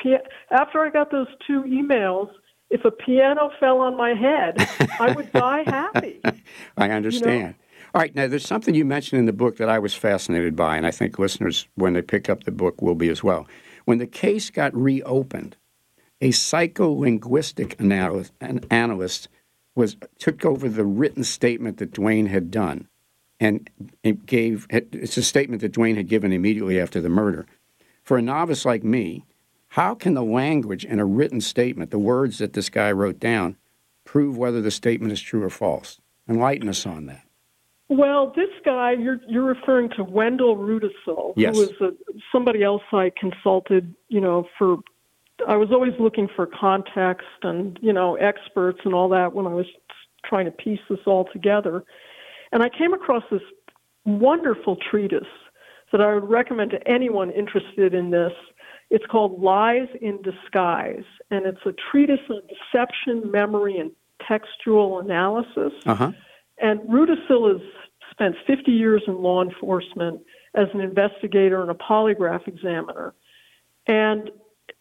after 0.50 0.80
I 0.80 0.90
got 0.90 1.10
those 1.10 1.26
two 1.46 1.62
emails, 1.62 2.30
if 2.70 2.84
a 2.84 2.90
piano 2.90 3.50
fell 3.60 3.78
on 3.78 3.96
my 3.96 4.14
head, 4.14 4.54
I 4.98 5.12
would 5.12 5.32
die 5.32 5.62
happy. 5.66 6.20
I 6.76 6.90
understand. 6.90 7.32
You 7.34 7.42
know? 7.42 7.54
All 7.94 8.00
right, 8.00 8.14
now 8.14 8.26
there's 8.26 8.46
something 8.46 8.74
you 8.74 8.86
mentioned 8.86 9.18
in 9.18 9.26
the 9.26 9.34
book 9.34 9.58
that 9.58 9.68
I 9.68 9.78
was 9.78 9.94
fascinated 9.94 10.56
by, 10.56 10.78
and 10.78 10.86
I 10.86 10.90
think 10.90 11.18
listeners, 11.18 11.68
when 11.74 11.92
they 11.92 12.00
pick 12.00 12.30
up 12.30 12.44
the 12.44 12.50
book, 12.50 12.80
will 12.80 12.94
be 12.94 13.10
as 13.10 13.22
well. 13.22 13.46
When 13.84 13.98
the 13.98 14.06
case 14.06 14.48
got 14.48 14.74
reopened, 14.74 15.58
a 16.22 16.30
psycholinguistic 16.30 17.78
analyst, 17.78 18.32
an 18.40 18.64
analyst 18.70 19.28
was 19.74 19.96
took 20.18 20.44
over 20.44 20.68
the 20.68 20.84
written 20.84 21.24
statement 21.24 21.78
that 21.78 21.92
Dwayne 21.92 22.28
had 22.28 22.50
done, 22.50 22.88
and 23.40 23.68
it 24.02 24.26
gave 24.26 24.66
it's 24.70 25.16
a 25.16 25.22
statement 25.22 25.62
that 25.62 25.72
Dwayne 25.72 25.96
had 25.96 26.08
given 26.08 26.32
immediately 26.32 26.80
after 26.80 27.00
the 27.00 27.08
murder. 27.08 27.46
For 28.02 28.18
a 28.18 28.22
novice 28.22 28.64
like 28.64 28.82
me, 28.82 29.24
how 29.68 29.94
can 29.94 30.14
the 30.14 30.24
language 30.24 30.84
in 30.84 30.98
a 30.98 31.04
written 31.04 31.40
statement, 31.40 31.90
the 31.90 31.98
words 31.98 32.38
that 32.38 32.52
this 32.52 32.68
guy 32.68 32.92
wrote 32.92 33.18
down, 33.18 33.56
prove 34.04 34.36
whether 34.36 34.60
the 34.60 34.70
statement 34.70 35.12
is 35.12 35.20
true 35.20 35.42
or 35.42 35.50
false? 35.50 36.00
Enlighten 36.28 36.68
us 36.68 36.86
on 36.86 37.06
that. 37.06 37.24
Well, 37.88 38.32
this 38.34 38.48
guy 38.64 38.92
you're 38.92 39.20
you're 39.28 39.44
referring 39.44 39.90
to 39.96 40.04
Wendell 40.04 40.56
Rudacille, 40.56 41.34
yes. 41.36 41.54
who 41.54 41.62
was 41.62 41.72
a, 41.80 42.14
somebody 42.30 42.62
else 42.62 42.82
I 42.92 43.12
consulted. 43.18 43.94
You 44.08 44.20
know, 44.20 44.46
for 44.58 44.78
I 45.48 45.56
was 45.56 45.70
always 45.70 45.92
looking 45.98 46.28
for 46.34 46.46
context 46.46 47.26
and 47.42 47.78
you 47.82 47.92
know 47.92 48.16
experts 48.16 48.80
and 48.84 48.94
all 48.94 49.08
that 49.10 49.34
when 49.34 49.46
I 49.46 49.54
was 49.54 49.66
trying 50.24 50.44
to 50.46 50.50
piece 50.50 50.80
this 50.88 51.00
all 51.06 51.28
together, 51.32 51.84
and 52.52 52.62
I 52.62 52.68
came 52.68 52.92
across 52.92 53.24
this 53.30 53.42
wonderful 54.04 54.76
treatise 54.90 55.22
that 55.90 56.00
I 56.00 56.14
would 56.14 56.28
recommend 56.28 56.70
to 56.72 56.88
anyone 56.88 57.30
interested 57.30 57.94
in 57.94 58.10
this. 58.10 58.32
It's 58.90 59.04
called 59.06 59.40
Lies 59.40 59.88
in 60.00 60.20
Disguise, 60.22 61.04
and 61.30 61.46
it's 61.46 61.64
a 61.64 61.72
treatise 61.90 62.20
on 62.28 62.42
deception, 62.48 63.30
memory, 63.30 63.78
and 63.78 63.90
textual 64.26 65.00
analysis. 65.00 65.72
Uh-huh. 65.86 66.12
And 66.58 66.80
Rudacille 66.80 67.52
has 67.52 67.62
spent 68.10 68.36
50 68.46 68.70
years 68.70 69.02
in 69.06 69.22
law 69.22 69.42
enforcement 69.42 70.20
as 70.54 70.68
an 70.74 70.80
investigator 70.80 71.62
and 71.62 71.70
a 71.70 71.74
polygraph 71.74 72.46
examiner. 72.46 73.14
And 73.86 74.30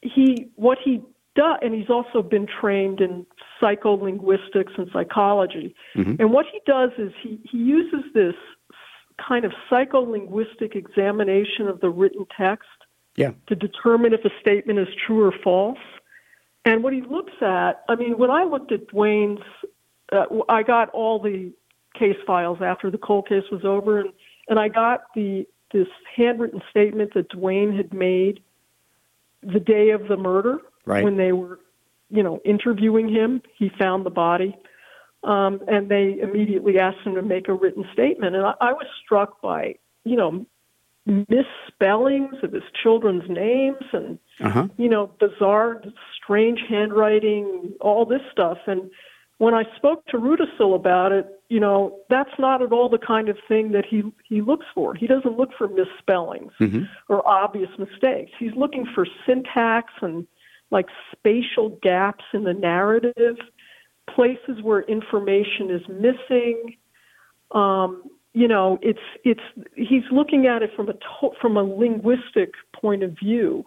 he, 0.01 0.49
what 0.55 0.77
he 0.83 1.01
does, 1.35 1.57
and 1.61 1.73
he's 1.73 1.89
also 1.89 2.21
been 2.21 2.47
trained 2.47 3.01
in 3.01 3.25
psycholinguistics 3.61 4.77
and 4.77 4.89
psychology. 4.91 5.75
Mm-hmm. 5.95 6.15
And 6.19 6.31
what 6.31 6.45
he 6.51 6.59
does 6.65 6.91
is 6.97 7.11
he, 7.21 7.39
he 7.49 7.57
uses 7.57 8.03
this 8.13 8.35
kind 9.17 9.45
of 9.45 9.51
psycholinguistic 9.69 10.75
examination 10.75 11.67
of 11.67 11.79
the 11.79 11.89
written 11.89 12.25
text 12.35 12.67
yeah. 13.15 13.31
to 13.47 13.55
determine 13.55 14.13
if 14.13 14.25
a 14.25 14.31
statement 14.41 14.79
is 14.79 14.87
true 15.05 15.23
or 15.23 15.33
false. 15.43 15.77
And 16.65 16.83
what 16.83 16.93
he 16.93 17.01
looks 17.01 17.33
at, 17.41 17.83
I 17.89 17.95
mean, 17.95 18.17
when 18.17 18.29
I 18.29 18.43
looked 18.43 18.71
at 18.71 18.87
Dwayne's, 18.87 19.43
uh, 20.11 20.25
I 20.49 20.63
got 20.63 20.89
all 20.89 21.19
the 21.19 21.51
case 21.97 22.17
files 22.25 22.59
after 22.61 22.91
the 22.91 22.97
cold 22.97 23.27
case 23.27 23.43
was 23.51 23.65
over, 23.65 23.99
and 23.99 24.09
and 24.47 24.59
I 24.59 24.67
got 24.67 25.03
the 25.15 25.47
this 25.71 25.87
handwritten 26.15 26.61
statement 26.69 27.13
that 27.13 27.29
Dwayne 27.31 27.75
had 27.75 27.93
made 27.93 28.41
the 29.41 29.59
day 29.59 29.89
of 29.91 30.07
the 30.07 30.17
murder 30.17 30.59
right. 30.85 31.03
when 31.03 31.17
they 31.17 31.31
were, 31.31 31.59
you 32.09 32.23
know, 32.23 32.39
interviewing 32.45 33.09
him. 33.09 33.41
He 33.57 33.71
found 33.77 34.05
the 34.05 34.11
body, 34.11 34.55
um, 35.23 35.61
and 35.67 35.89
they 35.89 36.19
immediately 36.21 36.79
asked 36.79 37.05
him 37.05 37.15
to 37.15 37.21
make 37.21 37.47
a 37.47 37.53
written 37.53 37.85
statement. 37.93 38.35
And 38.35 38.45
I, 38.45 38.53
I 38.61 38.73
was 38.73 38.85
struck 39.03 39.41
by, 39.41 39.75
you 40.03 40.15
know, 40.15 40.45
misspellings 41.05 42.35
of 42.43 42.53
his 42.53 42.63
children's 42.81 43.27
names 43.27 43.83
and 43.91 44.19
uh-huh. 44.39 44.67
you 44.77 44.87
know 44.87 45.11
bizarre 45.19 45.81
strange 46.15 46.59
handwriting 46.69 47.73
all 47.81 48.05
this 48.05 48.21
stuff 48.31 48.59
and 48.67 48.91
when 49.41 49.55
I 49.55 49.63
spoke 49.75 50.05
to 50.09 50.17
Rudacille 50.17 50.75
about 50.75 51.11
it, 51.11 51.25
you 51.49 51.59
know, 51.59 51.97
that's 52.11 52.29
not 52.37 52.61
at 52.61 52.71
all 52.71 52.89
the 52.89 52.99
kind 52.99 53.27
of 53.27 53.37
thing 53.47 53.71
that 53.71 53.85
he 53.89 54.03
he 54.23 54.39
looks 54.39 54.67
for. 54.75 54.93
He 54.93 55.07
doesn't 55.07 55.35
look 55.35 55.49
for 55.57 55.67
misspellings 55.67 56.51
mm-hmm. 56.59 56.83
or 57.09 57.27
obvious 57.27 57.71
mistakes. 57.79 58.33
He's 58.37 58.53
looking 58.55 58.85
for 58.93 59.07
syntax 59.25 59.93
and 60.03 60.27
like 60.69 60.85
spatial 61.11 61.79
gaps 61.81 62.23
in 62.35 62.43
the 62.43 62.53
narrative, 62.53 63.37
places 64.13 64.61
where 64.61 64.83
information 64.83 65.71
is 65.71 65.81
missing. 65.89 66.75
Um, 67.49 68.03
you 68.33 68.47
know, 68.47 68.77
it's 68.83 69.07
it's 69.23 69.41
he's 69.75 70.05
looking 70.11 70.45
at 70.45 70.61
it 70.61 70.69
from 70.75 70.87
a 70.87 70.93
to- 70.93 71.35
from 71.41 71.57
a 71.57 71.63
linguistic 71.63 72.51
point 72.79 73.01
of 73.01 73.17
view, 73.17 73.65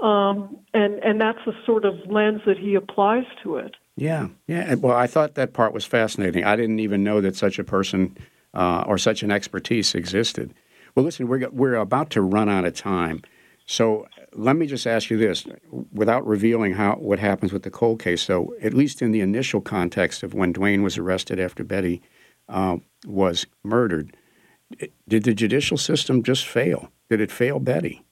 um, 0.00 0.58
and 0.74 0.94
and 1.04 1.20
that's 1.20 1.44
the 1.46 1.54
sort 1.64 1.84
of 1.84 1.94
lens 2.10 2.40
that 2.46 2.58
he 2.58 2.74
applies 2.74 3.26
to 3.44 3.58
it. 3.58 3.76
Yeah, 3.98 4.28
yeah. 4.46 4.74
Well, 4.74 4.96
I 4.96 5.08
thought 5.08 5.34
that 5.34 5.52
part 5.52 5.72
was 5.72 5.84
fascinating. 5.84 6.44
I 6.44 6.54
didn't 6.54 6.78
even 6.78 7.02
know 7.02 7.20
that 7.20 7.34
such 7.34 7.58
a 7.58 7.64
person 7.64 8.16
uh, 8.54 8.84
or 8.86 8.96
such 8.96 9.24
an 9.24 9.32
expertise 9.32 9.94
existed. 9.94 10.54
Well, 10.94 11.04
listen, 11.04 11.26
we're 11.26 11.48
we're 11.50 11.74
about 11.74 12.10
to 12.10 12.22
run 12.22 12.48
out 12.48 12.64
of 12.64 12.74
time, 12.74 13.22
so 13.66 14.06
let 14.32 14.56
me 14.56 14.66
just 14.66 14.86
ask 14.86 15.10
you 15.10 15.16
this, 15.16 15.46
without 15.92 16.24
revealing 16.26 16.74
how 16.74 16.94
what 16.94 17.18
happens 17.18 17.52
with 17.52 17.64
the 17.64 17.70
cold 17.70 18.00
case. 18.00 18.22
So, 18.22 18.54
at 18.62 18.72
least 18.72 19.02
in 19.02 19.10
the 19.10 19.20
initial 19.20 19.60
context 19.60 20.22
of 20.22 20.32
when 20.32 20.52
Dwayne 20.52 20.82
was 20.82 20.96
arrested 20.96 21.40
after 21.40 21.64
Betty 21.64 22.00
uh, 22.48 22.76
was 23.04 23.46
murdered, 23.64 24.16
did 25.08 25.24
the 25.24 25.34
judicial 25.34 25.76
system 25.76 26.22
just 26.22 26.46
fail? 26.46 26.92
Did 27.10 27.20
it 27.20 27.32
fail 27.32 27.58
Betty? 27.58 28.04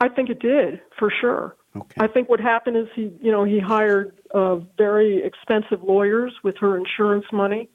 I 0.00 0.08
think 0.08 0.28
it 0.28 0.40
did, 0.40 0.80
for 0.98 1.10
sure. 1.20 1.56
Okay. 1.76 1.96
I 1.98 2.06
think 2.06 2.28
what 2.28 2.40
happened 2.40 2.76
is 2.76 2.86
he, 2.94 3.10
you 3.20 3.30
know, 3.30 3.44
he 3.44 3.58
hired 3.58 4.17
uh, 4.34 4.56
very 4.76 5.24
expensive 5.24 5.82
lawyers 5.82 6.32
with 6.42 6.56
her 6.58 6.76
insurance 6.76 7.26
money, 7.32 7.68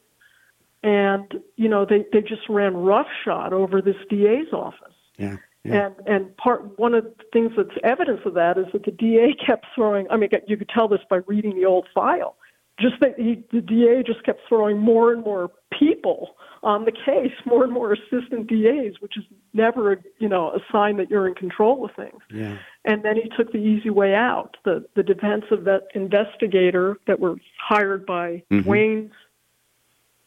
and 0.83 1.33
you 1.55 1.69
know 1.69 1.85
they 1.85 2.05
they 2.11 2.21
just 2.21 2.47
ran 2.49 2.75
roughshod 2.75 3.53
over 3.53 3.81
this 3.81 3.95
DA's 4.09 4.51
office. 4.53 4.95
Yeah. 5.17 5.37
Yeah. 5.63 5.85
And 5.85 5.95
and 6.07 6.37
part 6.37 6.77
one 6.77 6.93
of 6.93 7.05
the 7.05 7.23
things 7.31 7.51
that's 7.55 7.77
evidence 7.83 8.19
of 8.25 8.33
that 8.33 8.57
is 8.57 8.65
that 8.73 8.83
the 8.83 8.91
DA 8.91 9.33
kept 9.45 9.65
throwing. 9.73 10.07
I 10.09 10.17
mean, 10.17 10.29
you 10.47 10.57
could 10.57 10.69
tell 10.69 10.87
this 10.87 11.01
by 11.09 11.17
reading 11.27 11.55
the 11.55 11.65
old 11.65 11.87
file. 11.93 12.35
Just 12.79 12.95
that 13.01 13.19
he, 13.19 13.43
the 13.51 13.61
DA 13.61 14.01
just 14.03 14.25
kept 14.25 14.41
throwing 14.49 14.79
more 14.79 15.13
and 15.13 15.23
more 15.23 15.51
people 15.77 16.35
on 16.63 16.85
the 16.85 16.91
case, 16.91 17.31
more 17.45 17.63
and 17.63 17.71
more 17.71 17.93
assistant 17.93 18.47
DAs, 18.47 18.99
which 18.99 19.15
is 19.17 19.23
never, 19.53 20.01
you 20.19 20.27
know, 20.27 20.49
a 20.49 20.59
sign 20.71 20.97
that 20.97 21.09
you're 21.09 21.27
in 21.27 21.35
control 21.35 21.85
of 21.85 21.91
things. 21.95 22.19
Yeah. 22.31 22.57
And 22.85 23.03
then 23.03 23.15
he 23.15 23.29
took 23.37 23.51
the 23.51 23.59
easy 23.59 23.89
way 23.89 24.13
out. 24.13 24.57
The 24.65 24.85
the 24.95 25.03
defense 25.03 25.45
of 25.51 25.63
that 25.65 25.83
investigator 25.95 26.97
that 27.07 27.19
were 27.19 27.35
hired 27.57 28.05
by 28.05 28.43
mm-hmm. 28.51 29.07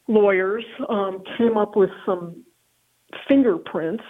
Lawyers 0.08 0.64
um, 0.88 1.22
came 1.36 1.56
up 1.56 1.74
with 1.74 1.90
some 2.06 2.44
fingerprints, 3.28 4.04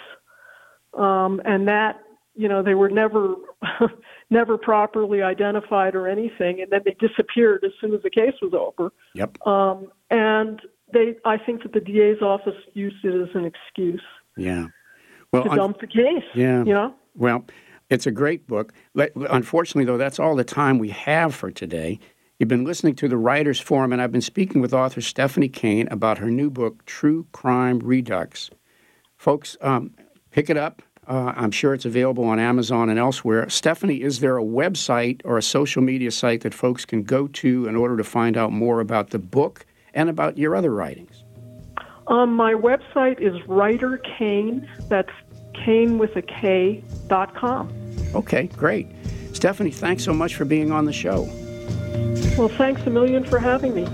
um, 0.92 1.40
and 1.44 1.66
that 1.68 2.02
you 2.34 2.48
know 2.48 2.62
they 2.62 2.74
were 2.74 2.90
never 2.90 3.34
never 4.30 4.58
properly 4.58 5.22
identified 5.22 5.94
or 5.94 6.06
anything, 6.06 6.60
and 6.60 6.70
then 6.70 6.82
they 6.84 6.94
disappeared 7.00 7.64
as 7.64 7.72
soon 7.80 7.94
as 7.94 8.02
the 8.02 8.10
case 8.10 8.34
was 8.42 8.52
over. 8.52 8.92
Yep. 9.14 9.46
Um, 9.46 9.90
and 10.10 10.60
they, 10.92 11.16
I 11.24 11.38
think 11.38 11.62
that 11.62 11.72
the 11.72 11.80
DA's 11.80 12.22
office 12.22 12.54
used 12.74 13.04
it 13.04 13.14
as 13.14 13.34
an 13.34 13.44
excuse. 13.44 14.02
Yeah. 14.36 14.66
Well, 15.32 15.44
to 15.44 15.56
dump 15.56 15.80
the 15.80 15.86
case. 15.86 16.24
Yeah. 16.34 16.64
You 16.64 16.74
know. 16.74 16.94
Well, 17.16 17.44
it's 17.90 18.06
a 18.06 18.10
great 18.10 18.46
book. 18.46 18.72
Unfortunately, 18.94 19.84
though, 19.84 19.98
that's 19.98 20.18
all 20.18 20.36
the 20.36 20.44
time 20.44 20.78
we 20.78 20.90
have 20.90 21.34
for 21.34 21.50
today. 21.50 21.98
You've 22.38 22.48
been 22.48 22.64
listening 22.64 22.94
to 22.96 23.08
the 23.08 23.16
Writers 23.16 23.60
Forum, 23.60 23.92
and 23.92 24.02
I've 24.02 24.12
been 24.12 24.20
speaking 24.20 24.60
with 24.60 24.74
author 24.74 25.00
Stephanie 25.00 25.48
Kane 25.48 25.88
about 25.90 26.18
her 26.18 26.30
new 26.30 26.50
book, 26.50 26.84
True 26.84 27.26
Crime 27.32 27.78
Redux. 27.78 28.50
Folks, 29.16 29.56
um, 29.62 29.94
pick 30.30 30.50
it 30.50 30.56
up. 30.56 30.82
Uh, 31.08 31.32
I'm 31.36 31.52
sure 31.52 31.72
it's 31.72 31.84
available 31.84 32.24
on 32.24 32.38
Amazon 32.38 32.90
and 32.90 32.98
elsewhere. 32.98 33.48
Stephanie, 33.48 34.02
is 34.02 34.20
there 34.20 34.36
a 34.36 34.42
website 34.42 35.20
or 35.24 35.38
a 35.38 35.42
social 35.42 35.80
media 35.80 36.10
site 36.10 36.40
that 36.40 36.52
folks 36.52 36.84
can 36.84 37.04
go 37.04 37.28
to 37.28 37.68
in 37.68 37.76
order 37.76 37.96
to 37.96 38.04
find 38.04 38.36
out 38.36 38.52
more 38.52 38.80
about 38.80 39.10
the 39.10 39.18
book 39.18 39.64
and 39.94 40.10
about 40.10 40.36
your 40.36 40.56
other 40.56 40.74
writings? 40.74 41.22
Um, 42.08 42.34
my 42.34 42.52
website 42.52 43.20
is 43.20 43.34
Writer 43.48 43.98
Kane. 44.18 44.68
That's 44.88 45.10
Kane 45.64 45.98
with 45.98 46.16
a 46.16 46.22
K 46.22 46.82
dot 47.06 47.34
com. 47.34 47.72
Okay, 48.14 48.46
great. 48.56 48.88
Stephanie, 49.32 49.70
thanks 49.70 50.04
so 50.04 50.12
much 50.12 50.34
for 50.34 50.44
being 50.44 50.72
on 50.72 50.84
the 50.84 50.92
show. 50.92 51.22
Well, 52.38 52.48
thanks 52.48 52.82
a 52.86 52.90
million 52.90 53.24
for 53.24 53.38
having 53.38 53.74
me. 53.74 53.86